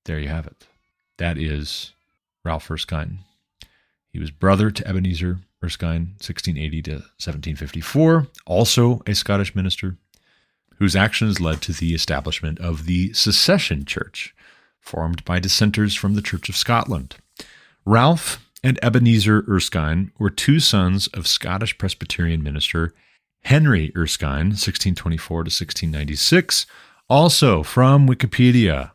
[0.04, 0.66] there you have it.
[1.18, 1.92] That is
[2.44, 3.20] Ralph Erskine.
[4.08, 9.96] He was brother to Ebenezer Erskine, 1680 to 1754, also a Scottish minister
[10.76, 14.34] whose actions led to the establishment of the Secession Church,
[14.80, 17.16] formed by dissenters from the Church of Scotland.
[17.84, 22.94] Ralph and Ebenezer Erskine were two sons of Scottish Presbyterian minister
[23.44, 26.66] Henry Erskine, 1624 to 1696,
[27.08, 28.92] also from Wikipedia.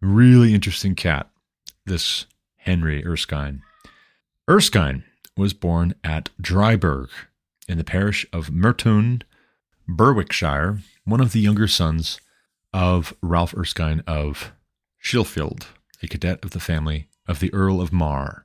[0.00, 1.28] Really interesting cat,
[1.84, 2.26] this
[2.56, 3.62] Henry Erskine.
[4.48, 5.04] Erskine
[5.38, 7.08] was born at Dryburgh
[7.68, 9.22] in the parish of Mertoun,
[9.86, 12.20] Berwickshire, one of the younger sons
[12.74, 14.52] of Ralph Erskine of
[14.98, 15.68] Shielfield,
[16.02, 18.44] a cadet of the family of the Earl of Mar.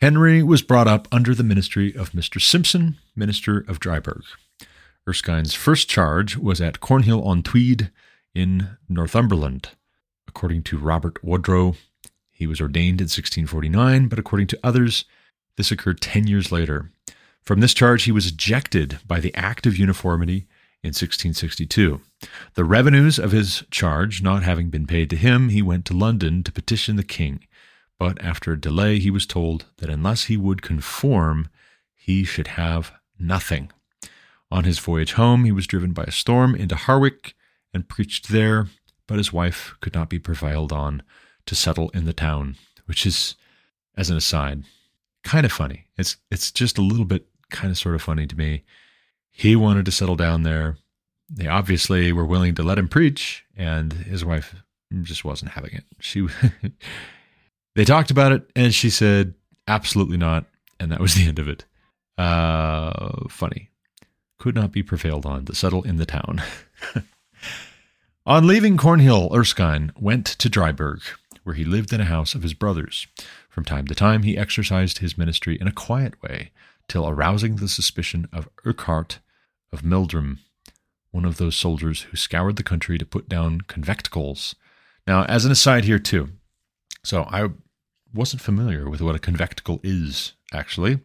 [0.00, 2.40] Henry was brought up under the ministry of Mr.
[2.40, 4.24] Simpson, minister of Dryburgh.
[5.08, 7.90] Erskine's first charge was at Cornhill on Tweed,
[8.38, 9.70] in Northumberland.
[10.26, 11.76] According to Robert Wodrow,
[12.30, 15.04] he was ordained in 1649, but according to others,
[15.58, 16.92] this occurred 10 years later.
[17.42, 20.46] From this charge, he was ejected by the Act of Uniformity
[20.84, 22.00] in 1662.
[22.54, 26.44] The revenues of his charge not having been paid to him, he went to London
[26.44, 27.44] to petition the king.
[27.98, 31.48] But after a delay, he was told that unless he would conform,
[31.96, 33.72] he should have nothing.
[34.52, 37.34] On his voyage home, he was driven by a storm into Harwich
[37.74, 38.68] and preached there,
[39.08, 41.02] but his wife could not be prevailed on
[41.46, 43.34] to settle in the town, which is,
[43.96, 44.62] as an aside,
[45.24, 45.86] kind of funny.
[45.96, 48.64] It's it's just a little bit kind of sort of funny to me.
[49.30, 50.76] He wanted to settle down there.
[51.30, 54.54] They obviously were willing to let him preach, and his wife
[55.02, 55.84] just wasn't having it.
[56.00, 56.26] She
[57.74, 59.34] they talked about it, and she said
[59.66, 60.46] absolutely not,
[60.80, 61.64] and that was the end of it.
[62.16, 63.70] Uh, funny.
[64.38, 66.42] could not be prevailed on to settle in the town.
[68.26, 71.02] on leaving Cornhill, Erskine went to Dryburgh,
[71.48, 73.06] where he lived in a house of his brothers.
[73.48, 76.50] From time to time, he exercised his ministry in a quiet way,
[76.88, 79.20] till arousing the suspicion of Urquhart
[79.72, 80.40] of Meldrum,
[81.10, 84.56] one of those soldiers who scoured the country to put down conventicles.
[85.06, 86.28] Now, as an aside here, too,
[87.02, 87.48] so I
[88.12, 91.00] wasn't familiar with what a conventicle is, actually.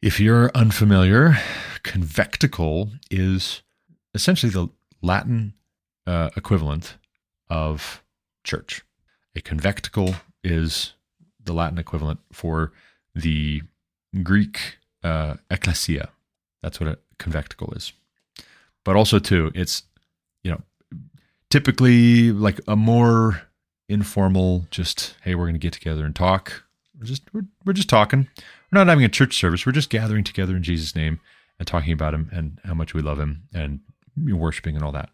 [0.00, 1.36] If you're unfamiliar,
[1.82, 3.60] conventicle is
[4.14, 4.68] essentially the
[5.02, 5.52] Latin
[6.06, 6.96] uh, equivalent
[7.50, 8.02] of
[8.44, 8.82] church.
[9.34, 10.14] A convecticle
[10.44, 10.92] is
[11.42, 12.72] the Latin equivalent for
[13.14, 13.62] the
[14.22, 16.10] Greek uh, ecclesia.
[16.62, 17.92] That's what a convecticle is.
[18.84, 19.84] But also, too, it's
[20.42, 20.60] you know
[21.50, 23.42] typically like a more
[23.88, 26.64] informal, just hey, we're going to get together and talk.
[26.98, 28.28] We're just we're, we're just talking.
[28.70, 29.66] We're not having a church service.
[29.66, 31.20] We're just gathering together in Jesus' name
[31.58, 33.80] and talking about him and how much we love him and
[34.16, 35.10] worshiping and all that.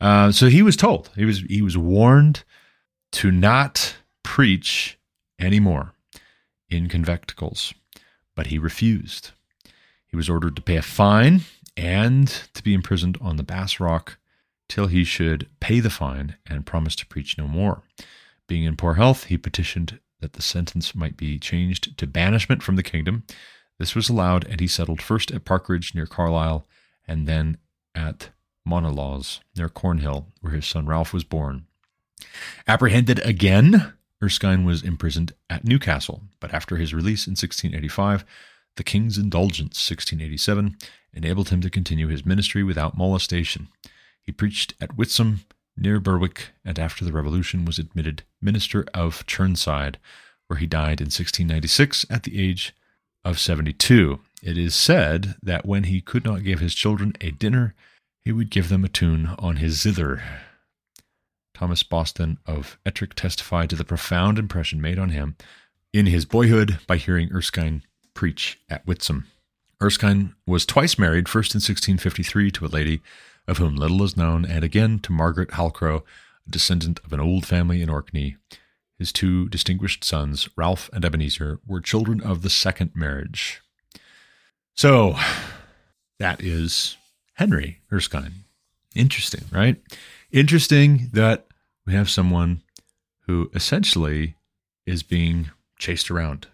[0.00, 2.44] Uh, so he was told he was he was warned
[3.14, 4.98] to not preach
[5.38, 5.92] anymore
[6.68, 7.72] in conventicles,
[8.34, 9.30] but he refused.
[10.08, 11.42] He was ordered to pay a fine
[11.76, 14.18] and to be imprisoned on the Bass Rock
[14.68, 17.82] till he should pay the fine and promise to preach no more.
[18.48, 22.74] Being in poor health, he petitioned that the sentence might be changed to banishment from
[22.74, 23.22] the kingdom.
[23.78, 26.66] This was allowed, and he settled first at Parkridge near Carlisle
[27.06, 27.58] and then
[27.94, 28.30] at
[28.66, 31.66] Monolaws near Cornhill, where his son Ralph was born.
[32.66, 38.24] Apprehended again, Erskine was imprisoned at Newcastle, but after his release in 1685,
[38.76, 40.76] the King's Indulgence, 1687,
[41.12, 43.68] enabled him to continue his ministry without molestation.
[44.20, 45.40] He preached at Whitsome,
[45.76, 49.96] near Berwick, and after the Revolution was admitted minister of Chirnside,
[50.46, 52.74] where he died in 1696 at the age
[53.24, 54.20] of 72.
[54.42, 57.74] It is said that when he could not give his children a dinner,
[58.24, 60.22] he would give them a tune on his zither.
[61.54, 65.36] Thomas Boston of Ettrick testified to the profound impression made on him
[65.92, 69.24] in his boyhood by hearing Erskine preach at Whitsome.
[69.80, 73.00] Erskine was twice married, first in 1653 to a lady
[73.46, 76.02] of whom little is known, and again to Margaret Halcro,
[76.46, 78.36] a descendant of an old family in Orkney.
[78.98, 83.60] His two distinguished sons, Ralph and Ebenezer, were children of the second marriage.
[84.74, 85.16] So,
[86.18, 86.96] that is
[87.34, 88.44] Henry Erskine.
[88.94, 89.76] Interesting, right?
[90.34, 91.46] Interesting that
[91.86, 92.62] we have someone
[93.28, 94.34] who essentially
[94.84, 96.48] is being chased around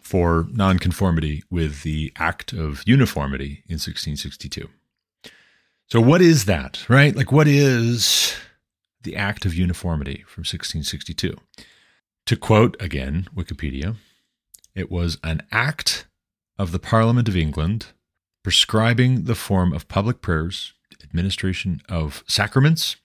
[0.00, 4.70] for nonconformity with the Act of Uniformity in 1662.
[5.86, 7.14] So, what is that, right?
[7.14, 8.34] Like, what is
[9.02, 11.36] the Act of Uniformity from 1662?
[12.24, 13.96] To quote again Wikipedia,
[14.74, 16.06] it was an act
[16.58, 17.88] of the Parliament of England
[18.42, 20.72] prescribing the form of public prayers,
[21.08, 22.96] administration of sacraments,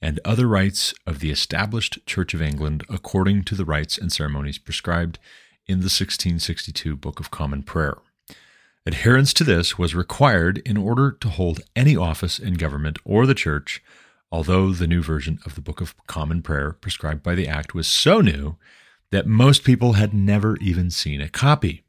[0.00, 4.58] and other rites of the established Church of England according to the rites and ceremonies
[4.58, 5.18] prescribed
[5.66, 7.96] in the 1662 Book of Common Prayer.
[8.84, 13.34] Adherence to this was required in order to hold any office in government or the
[13.34, 13.82] church,
[14.30, 17.88] although the new version of the Book of Common Prayer prescribed by the Act was
[17.88, 18.56] so new
[19.10, 21.82] that most people had never even seen a copy.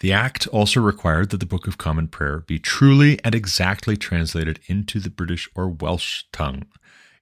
[0.00, 4.60] The Act also required that the Book of Common Prayer be truly and exactly translated
[4.66, 6.66] into the British or Welsh tongue.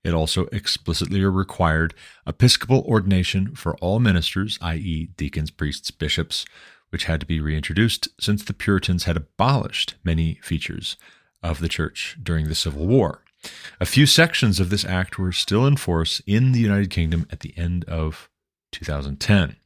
[0.05, 1.95] It also explicitly required
[2.27, 6.45] episcopal ordination for all ministers, i.e., deacons, priests, bishops,
[6.91, 10.97] which had to be reintroduced since the Puritans had abolished many features
[11.43, 13.23] of the church during the Civil War.
[13.81, 17.41] A few sections of this act were still in force in the United Kingdom at
[17.41, 18.29] the end of
[18.73, 19.57] 2010.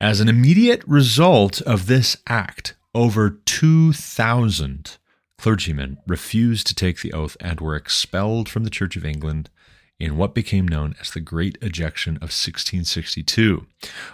[0.00, 4.98] As an immediate result of this act, over 2,000
[5.38, 9.48] clergymen refused to take the oath and were expelled from the Church of England
[9.98, 13.66] in what became known as the Great Ejection of 1662.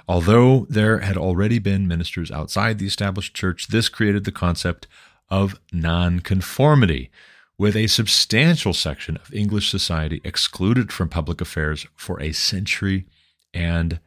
[0.07, 4.87] Although there had already been ministers outside the established church, this created the concept
[5.31, 7.11] of nonconformity,
[7.59, 13.07] with a substantial section of English society excluded from public affairs for a century
[13.53, 13.99] and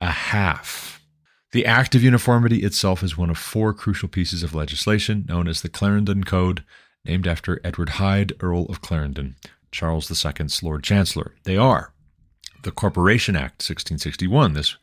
[0.00, 0.99] a half.
[1.52, 5.62] The Act of Uniformity itself is one of four crucial pieces of legislation known as
[5.62, 6.62] the Clarendon Code,
[7.04, 9.34] named after Edward Hyde, Earl of Clarendon,
[9.72, 11.34] Charles II's Lord Chancellor.
[11.42, 11.92] They are
[12.62, 14.52] the Corporation Act 1661.
[14.52, 14.76] This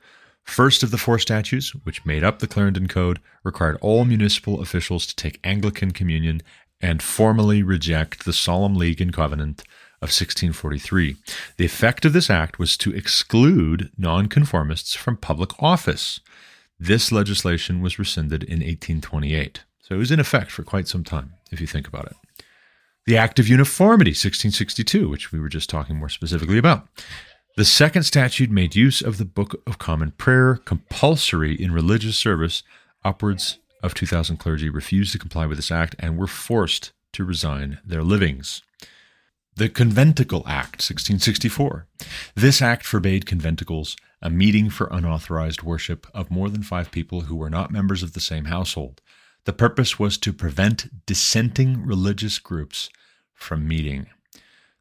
[0.44, 5.06] first of the four statutes, which made up the Clarendon Code, required all municipal officials
[5.06, 6.42] to take Anglican communion
[6.82, 9.62] and formally reject the Solemn League and Covenant
[10.02, 11.16] of 1643.
[11.56, 16.20] The effect of this act was to exclude nonconformists from public office.
[16.80, 19.64] This legislation was rescinded in 1828.
[19.82, 22.16] So it was in effect for quite some time, if you think about it.
[23.06, 26.88] The Act of Uniformity, 1662, which we were just talking more specifically about.
[27.56, 32.64] The second statute made use of the Book of Common Prayer compulsory in religious service.
[33.04, 37.80] Upwards of 2,000 clergy refused to comply with this act and were forced to resign
[37.84, 38.62] their livings.
[39.56, 41.88] The Conventicle Act, 1664.
[42.36, 47.36] This act forbade conventicles, a meeting for unauthorized worship of more than five people who
[47.36, 49.02] were not members of the same household.
[49.46, 52.90] The purpose was to prevent dissenting religious groups
[53.34, 54.08] from meeting.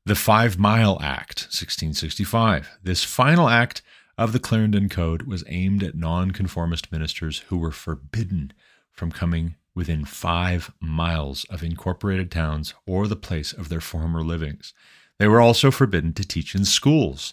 [0.05, 2.78] The Five Mile Act, 1665.
[2.82, 3.82] This final act
[4.16, 8.53] of the Clarendon Code was aimed at nonconformist ministers who were forbidden
[8.91, 14.72] from coming within five miles of incorporated towns or the place of their former livings.
[15.18, 17.32] They were also forbidden to teach in schools.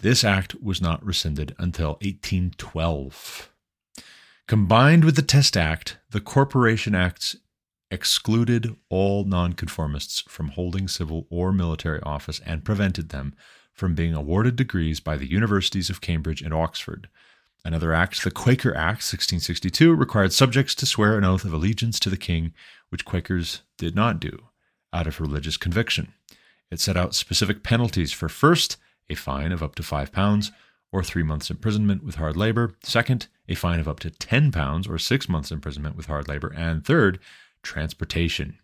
[0.00, 3.50] This act was not rescinded until 1812.
[4.48, 7.36] Combined with the Test Act, the Corporation Acts
[7.90, 13.34] excluded all nonconformists from holding civil or military office and prevented them
[13.72, 17.08] from being awarded degrees by the universities of Cambridge and Oxford.
[17.64, 22.10] Another act, the Quaker Act, 1662, required subjects to swear an oath of allegiance to
[22.10, 22.52] the king,
[22.88, 24.48] which Quakers did not do
[24.92, 26.12] out of religious conviction.
[26.70, 28.78] It set out specific penalties for first,
[29.12, 30.50] a fine of up to five pounds
[30.90, 34.86] or three months imprisonment with hard labor, second, a fine of up to 10 pounds
[34.86, 37.18] or six months imprisonment with hard labor, and third,
[37.62, 38.58] transportation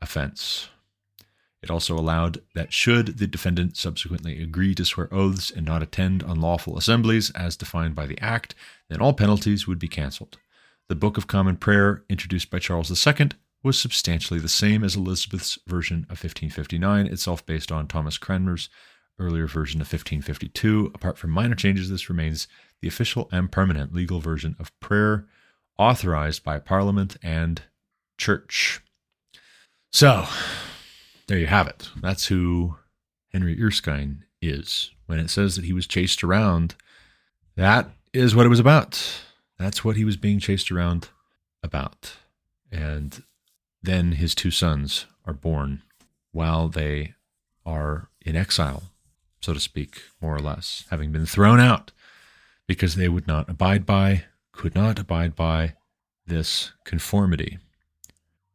[0.00, 0.68] offense.
[1.62, 6.22] It also allowed that should the defendant subsequently agree to swear oaths and not attend
[6.22, 8.54] unlawful assemblies as defined by the Act,
[8.88, 10.38] then all penalties would be cancelled.
[10.88, 13.30] The Book of Common Prayer, introduced by Charles II,
[13.62, 18.68] was substantially the same as Elizabeth's version of 1559, itself based on Thomas Cranmer's
[19.18, 20.92] earlier version of 1552.
[20.94, 22.48] Apart from minor changes, this remains
[22.80, 25.26] the official and permanent legal version of prayer
[25.78, 27.62] authorized by Parliament and
[28.18, 28.80] Church.
[29.92, 30.26] So,
[31.26, 31.90] there you have it.
[32.00, 32.76] That's who
[33.32, 34.90] Henry Erskine is.
[35.06, 36.74] When it says that he was chased around,
[37.56, 39.22] that is what it was about.
[39.58, 41.08] That's what he was being chased around
[41.62, 42.14] about.
[42.70, 43.22] And
[43.82, 45.82] then his two sons are born
[46.32, 47.14] while they
[47.64, 48.84] are in exile,
[49.46, 51.92] so to speak, more or less, having been thrown out
[52.66, 55.74] because they would not abide by, could not abide by
[56.26, 57.58] this conformity.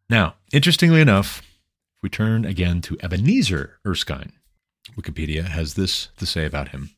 [0.09, 4.33] Now, interestingly enough, if we turn again to Ebenezer Erskine.
[4.97, 6.89] Wikipedia has this to say about him.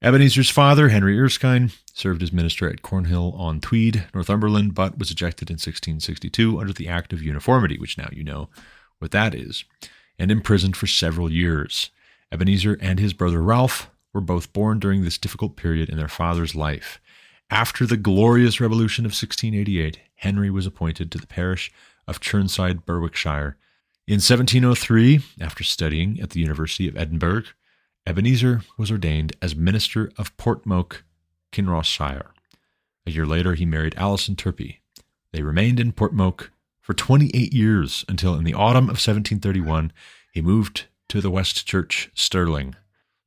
[0.00, 5.50] Ebenezer's father, Henry Erskine, served as minister at Cornhill on Tweed, Northumberland, but was ejected
[5.50, 8.48] in 1662 under the Act of Uniformity, which now you know
[8.98, 9.64] what that is,
[10.18, 11.90] and imprisoned for several years.
[12.32, 16.54] Ebenezer and his brother Ralph were both born during this difficult period in their father's
[16.54, 17.00] life.
[17.50, 21.72] After the glorious revolution of 1688, Henry was appointed to the parish
[22.08, 23.56] of Chirnside, Berwickshire.
[24.08, 27.44] In 1703, after studying at the University of Edinburgh,
[28.06, 31.02] Ebenezer was ordained as minister of Portmoak,
[31.52, 32.32] Kinrossshire.
[33.06, 34.78] A year later, he married Alison Turpie.
[35.32, 36.50] They remained in Portmoak
[36.80, 39.92] for 28 years until in the autumn of 1731
[40.32, 42.74] he moved to the West Church, Stirling.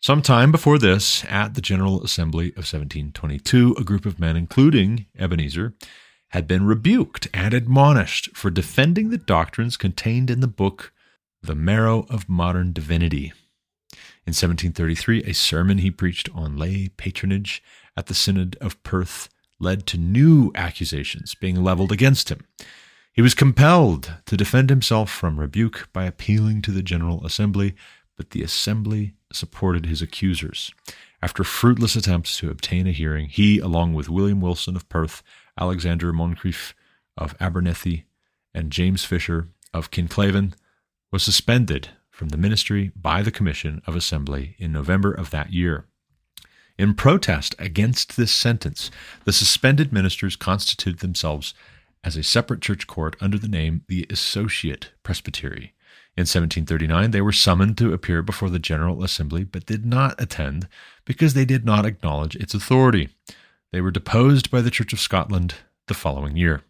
[0.01, 5.07] Some time before this, at the General Assembly of 1722, a group of men, including
[5.17, 5.73] Ebenezer,
[6.29, 10.93] had been rebuked and admonished for defending the doctrines contained in the book
[11.41, 13.33] The Marrow of Modern Divinity.
[14.25, 17.63] In 1733, a sermon he preached on lay patronage
[17.97, 19.27] at the Synod of Perth
[19.59, 22.45] led to new accusations being leveled against him.
[23.11, 27.75] He was compelled to defend himself from rebuke by appealing to the General Assembly,
[28.15, 30.71] but the Assembly supported his accusers.
[31.21, 35.21] After fruitless attempts to obtain a hearing, he, along with William Wilson of Perth,
[35.59, 36.73] Alexander Moncrieff
[37.17, 38.05] of Abernethy,
[38.53, 40.53] and James Fisher of Kinclaven,
[41.11, 45.85] was suspended from the ministry by the Commission of Assembly in November of that year.
[46.77, 48.89] In protest against this sentence,
[49.25, 51.53] the suspended ministers constituted themselves
[52.03, 55.73] as a separate church court under the name the Associate Presbytery.
[56.17, 60.67] In 1739, they were summoned to appear before the General Assembly, but did not attend
[61.05, 63.09] because they did not acknowledge its authority.
[63.71, 65.55] They were deposed by the Church of Scotland
[65.87, 66.63] the following year.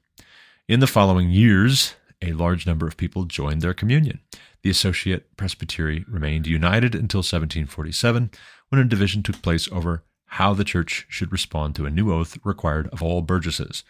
[0.68, 4.20] In the following years, a large number of people joined their communion.
[4.62, 8.30] The Associate Presbytery remained united until 1747,
[8.70, 12.38] when a division took place over how the church should respond to a new oath
[12.44, 13.84] required of all burgesses.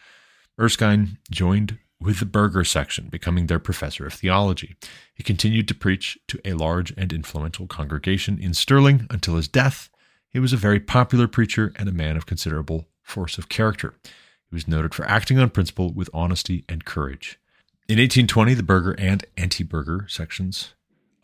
[0.60, 4.76] Erskine joined with the burgher section, becoming their professor of theology.
[5.14, 9.90] He continued to preach to a large and influential congregation in Stirling until his death.
[10.30, 13.96] He was a very popular preacher and a man of considerable force of character.
[14.04, 17.40] He was noted for acting on principle with honesty and courage.
[17.88, 20.74] In 1820, the burgher and anti burgher sections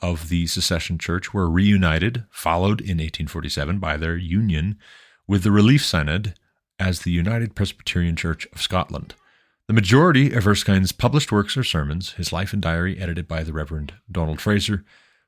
[0.02, 4.78] of the secession church were reunited, followed in 1847 by their union
[5.28, 6.36] with the Relief Synod
[6.78, 9.16] as the United Presbyterian Church of Scotland.
[9.68, 13.52] The majority of Erskine's published works or sermons, his life and diary, edited by the
[13.52, 14.86] Reverend Donald Fraser,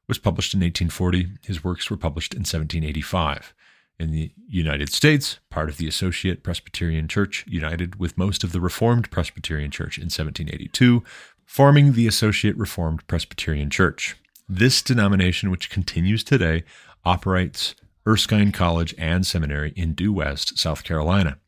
[0.07, 1.27] was published in 1840.
[1.43, 3.55] His works were published in 1785.
[3.99, 8.61] In the United States, part of the Associate Presbyterian Church united with most of the
[8.61, 11.03] Reformed Presbyterian Church in 1782,
[11.43, 14.15] forming the Associate Reformed Presbyterian Church.
[14.47, 16.63] This denomination, which continues today,
[17.03, 17.73] operates
[18.07, 21.39] Erskine College and Seminary in Due West, South Carolina.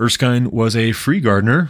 [0.00, 1.68] Erskine was a free gardener.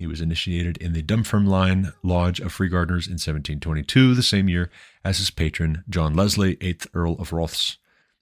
[0.00, 4.70] He was initiated in the Dunfermline Lodge of Free Gardeners in 1722, the same year
[5.04, 7.76] as his patron, John Leslie, 8th Earl of Rothes.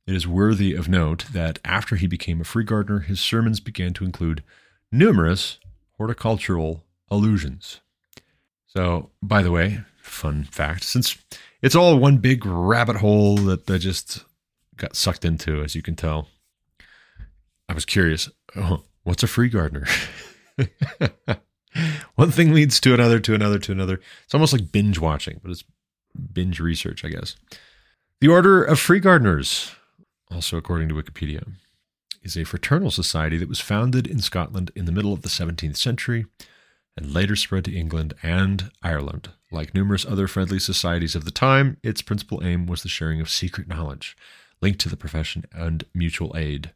[0.04, 3.92] It is worthy of note that after he became a free gardener, his sermons began
[3.92, 4.42] to include
[4.90, 5.60] numerous
[5.98, 7.80] horticultural allusions.
[8.66, 11.16] So, by the way, fun fact since
[11.62, 14.24] it's all one big rabbit hole that I just
[14.76, 16.26] got sucked into, as you can tell.
[17.68, 18.28] I was curious.
[18.56, 19.86] Oh, what's a free gardener?
[22.14, 24.00] One thing leads to another, to another, to another.
[24.24, 25.64] It's almost like binge watching, but it's
[26.32, 27.36] binge research, I guess.
[28.20, 29.72] The Order of Free Gardeners,
[30.30, 31.46] also according to Wikipedia,
[32.22, 35.76] is a fraternal society that was founded in Scotland in the middle of the 17th
[35.76, 36.26] century
[36.96, 39.30] and later spread to England and Ireland.
[39.52, 43.30] Like numerous other friendly societies of the time, its principal aim was the sharing of
[43.30, 44.16] secret knowledge
[44.60, 46.72] linked to the profession and mutual aid.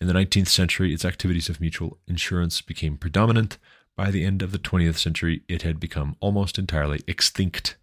[0.00, 3.58] In the 19th century, its activities of mutual insurance became predominant.
[3.96, 7.76] By the end of the 20th century, it had become almost entirely extinct.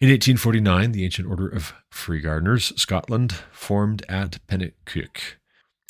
[0.00, 5.38] In 1849, the Ancient Order of Free Gardeners, Scotland, formed at Penicuik.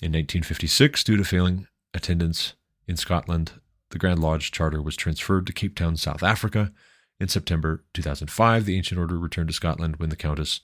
[0.00, 2.54] In 1956, due to failing attendance
[2.86, 3.52] in Scotland,
[3.90, 6.72] the Grand Lodge charter was transferred to Cape Town, South Africa.
[7.18, 10.60] In September 2005, the Ancient Order returned to Scotland when the Countess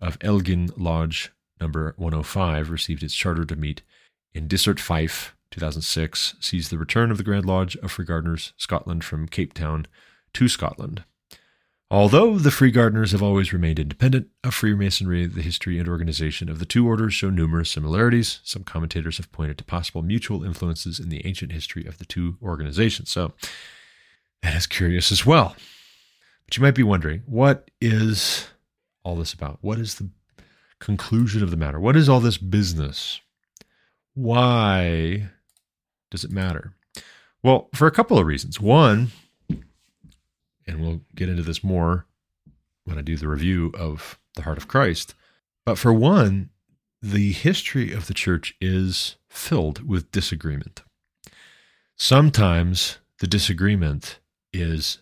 [0.00, 3.82] of Elgin Lodge number 105 received its charter to meet
[4.32, 9.04] in Dysart Fife, 2006, sees the return of the Grand Lodge of Free Gardeners, Scotland,
[9.04, 9.86] from Cape Town
[10.34, 11.04] to Scotland.
[11.90, 16.58] Although the Free Gardeners have always remained independent of Freemasonry, the history and organization of
[16.58, 18.40] the two orders show numerous similarities.
[18.42, 22.36] Some commentators have pointed to possible mutual influences in the ancient history of the two
[22.42, 23.10] organizations.
[23.10, 23.32] So
[24.42, 25.54] that is curious as well.
[26.46, 28.48] But you might be wondering, what is
[29.04, 29.58] all this about?
[29.60, 30.08] What is the
[30.84, 31.80] conclusion of the matter.
[31.80, 33.20] What is all this business?
[34.12, 35.30] Why
[36.14, 36.72] does it matter?
[37.42, 38.60] Well, for a couple of reasons.
[38.60, 39.08] One,
[40.64, 42.06] and we'll get into this more
[42.84, 45.14] when I do the review of the Heart of Christ.
[45.66, 46.50] But for one,
[47.02, 50.82] the history of the church is filled with disagreement.
[51.96, 54.20] Sometimes the disagreement
[54.52, 54.98] is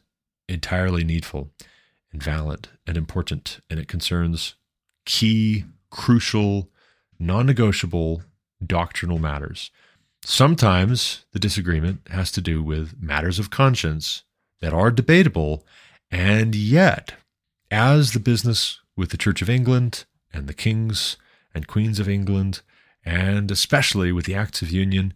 [0.48, 1.50] entirely needful
[2.10, 4.54] and valid and important, and it concerns
[5.04, 6.70] key, crucial,
[7.18, 8.22] non negotiable
[8.66, 9.70] doctrinal matters.
[10.24, 14.22] Sometimes the disagreement has to do with matters of conscience
[14.60, 15.66] that are debatable,
[16.10, 17.14] and yet,
[17.70, 21.16] as the business with the Church of England and the kings
[21.54, 22.62] and queens of England,
[23.04, 25.12] and especially with the Acts of Union,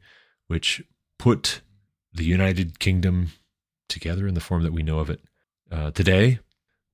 [0.49, 0.83] which
[1.19, 1.61] put
[2.13, 3.29] the United Kingdom
[3.89, 5.21] together in the form that we know of it
[5.71, 6.41] uh, today,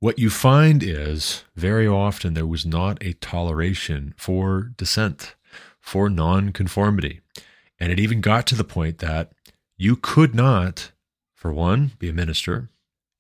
[0.01, 5.35] what you find is very often there was not a toleration for dissent,
[5.81, 7.22] for nonconformity.
[7.83, 9.33] And it even got to the point that
[9.77, 10.93] you could not,
[11.35, 12.69] for one, be a minister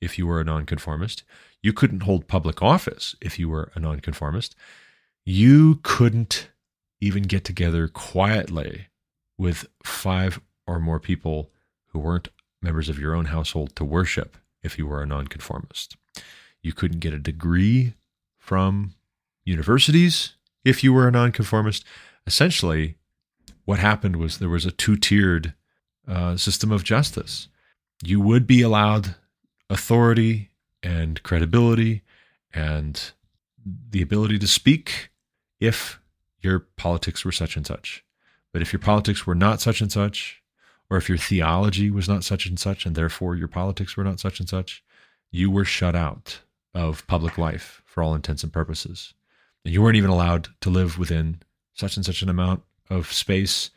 [0.01, 1.25] if you were a nonconformist.
[1.65, 4.55] You couldn't hold public office if you were a nonconformist.
[5.27, 6.49] You couldn't
[7.01, 8.87] even get together quietly
[9.37, 11.51] with five or more people
[11.89, 12.29] who weren't
[12.63, 15.97] members of your own household to worship if you were a nonconformist.
[16.63, 17.95] You couldn't get a degree
[18.39, 18.95] from
[19.45, 21.85] universities if you were a nonconformist.
[22.29, 22.95] Essentially,
[23.65, 25.55] what happened was there was a two tiered
[26.07, 27.49] uh, system of justice.
[28.03, 29.15] You would be allowed
[29.71, 30.51] authority
[30.83, 32.03] and credibility
[32.53, 33.13] and
[33.65, 35.11] the ability to speak
[35.61, 36.01] if
[36.41, 38.05] your politics were such and such.
[38.53, 40.43] But if your politics were not such and such,
[40.91, 44.21] or if your theology was not such and such, and therefore your politics were not
[44.21, 44.85] such and such,
[45.31, 46.41] you were shut out
[46.75, 49.15] of public life for all intents and purposes.
[49.65, 51.41] And you weren't even allowed to live within
[51.73, 53.71] such and such an amount of space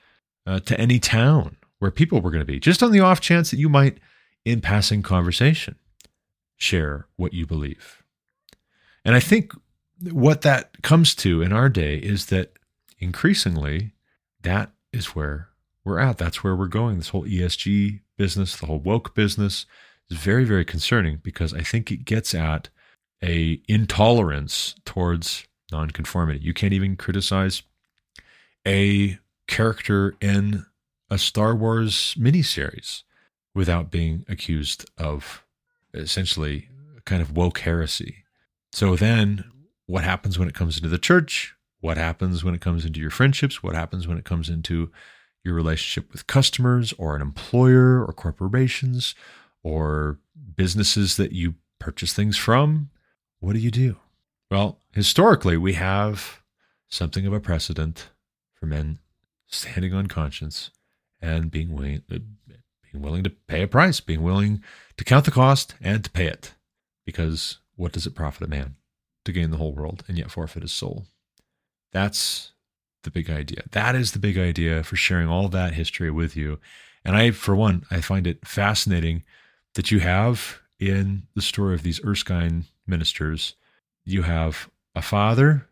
[0.46, 3.52] uh, to any town where people were going to be, just on the off chance
[3.52, 3.98] that you might,
[4.44, 5.76] in passing conversation,
[6.58, 8.04] share what you believe.
[9.04, 9.54] And I think
[10.12, 12.58] what that comes to in our day is that
[13.00, 13.94] increasingly
[14.42, 15.50] that is where
[15.84, 16.18] we're at.
[16.18, 16.98] That's where we're going.
[16.98, 19.66] This whole ESG business, the whole woke business,
[20.10, 22.70] is very, very concerning because I think it gets at
[23.24, 26.40] a intolerance towards nonconformity.
[26.40, 27.64] You can't even criticize
[28.66, 30.66] a character in
[31.10, 33.04] a Star Wars miniseries
[33.54, 35.46] without being accused of
[35.94, 36.70] essentially
[37.06, 38.24] kind of woke heresy.
[38.74, 39.46] So then
[39.86, 41.56] what happens when it comes into the church?
[41.80, 43.62] What happens when it comes into your friendships?
[43.62, 44.92] What happens when it comes into
[45.44, 49.14] your relationship with customers or an employer or corporations
[49.64, 50.20] or
[50.56, 52.90] businesses that you purchase things from?
[53.40, 53.98] What do you do?
[54.50, 56.42] Well, historically, we have
[56.90, 58.10] something of a precedent
[58.56, 59.00] for men
[59.48, 60.72] standing on conscience
[61.22, 62.18] and being willing, uh,
[62.92, 64.64] being willing to pay a price, being willing
[64.98, 66.54] to count the cost and to pay it.
[67.06, 68.76] Because what does it profit a man
[69.26, 71.06] to gain the whole world and yet forfeit his soul?
[71.92, 72.52] That's
[73.04, 73.64] the big idea.
[73.72, 76.60] That is the big idea for sharing all that history with you.
[77.04, 79.24] And I, for one, I find it fascinating
[79.76, 83.56] that you have in the story of these Erskine ministers,
[84.04, 85.68] you have a father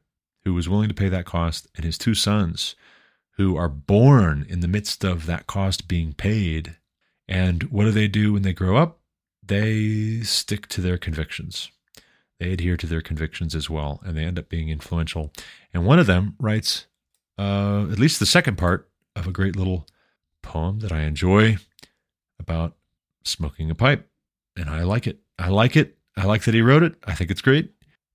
[0.46, 2.76] who was willing to pay that cost and his two sons
[3.38, 6.76] who are born in the midst of that cost being paid.
[7.28, 9.00] And what do they do when they grow up?
[9.46, 11.72] They stick to their convictions.
[12.40, 15.32] They adhere to their convictions as well, and they end up being influential.
[15.74, 16.88] And one of them writes
[17.38, 19.88] uh, at least the second part of a great little
[20.42, 21.58] poem that I enjoy
[22.40, 22.76] about
[23.24, 24.08] smoking a pipe.
[24.56, 25.20] And I like it.
[25.40, 25.98] I like it.
[26.16, 26.96] I like that he wrote it.
[27.06, 27.72] I think it's great.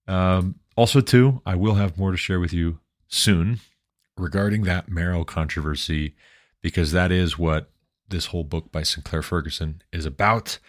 [0.06, 3.58] Um, also, too, I will have more to share with you soon
[4.16, 6.14] regarding that Marrow controversy,
[6.62, 7.72] because that is what
[8.08, 10.60] this whole book by Sinclair Ferguson is about.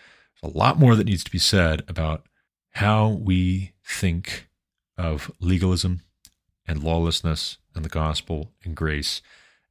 [0.41, 2.25] There's a lot more that needs to be said about
[2.71, 4.49] how we think
[4.97, 6.01] of legalism
[6.67, 9.21] and lawlessness and the gospel and grace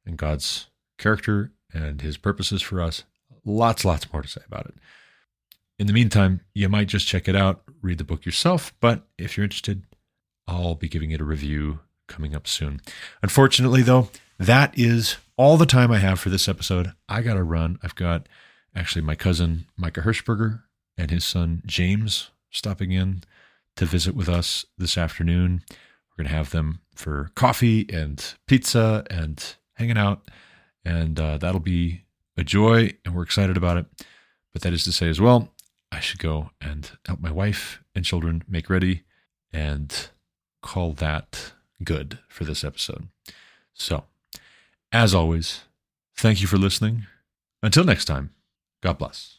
[0.05, 0.67] and God's
[0.97, 3.03] character and his purposes for us.
[3.43, 4.75] Lots, lots more to say about it.
[5.77, 9.35] In the meantime, you might just check it out, read the book yourself, but if
[9.35, 9.83] you're interested,
[10.49, 12.81] I'll be giving it a review coming up soon.
[13.21, 16.93] Unfortunately, though, that is all the time I have for this episode.
[17.07, 17.77] I got to run.
[17.83, 18.27] I've got
[18.75, 20.63] actually my cousin Micah Hirschberger
[20.97, 23.23] and his son James stopping in
[23.75, 25.61] to visit with us this afternoon.
[25.69, 30.29] We're going to have them for coffee and pizza and hanging out.
[30.83, 32.05] And uh, that'll be
[32.37, 33.85] a joy, and we're excited about it.
[34.51, 35.49] But that is to say, as well,
[35.91, 39.03] I should go and help my wife and children make ready
[39.53, 40.09] and
[40.61, 41.53] call that
[41.83, 43.07] good for this episode.
[43.73, 44.03] So,
[44.91, 45.61] as always,
[46.15, 47.05] thank you for listening.
[47.61, 48.31] Until next time,
[48.81, 49.38] God bless.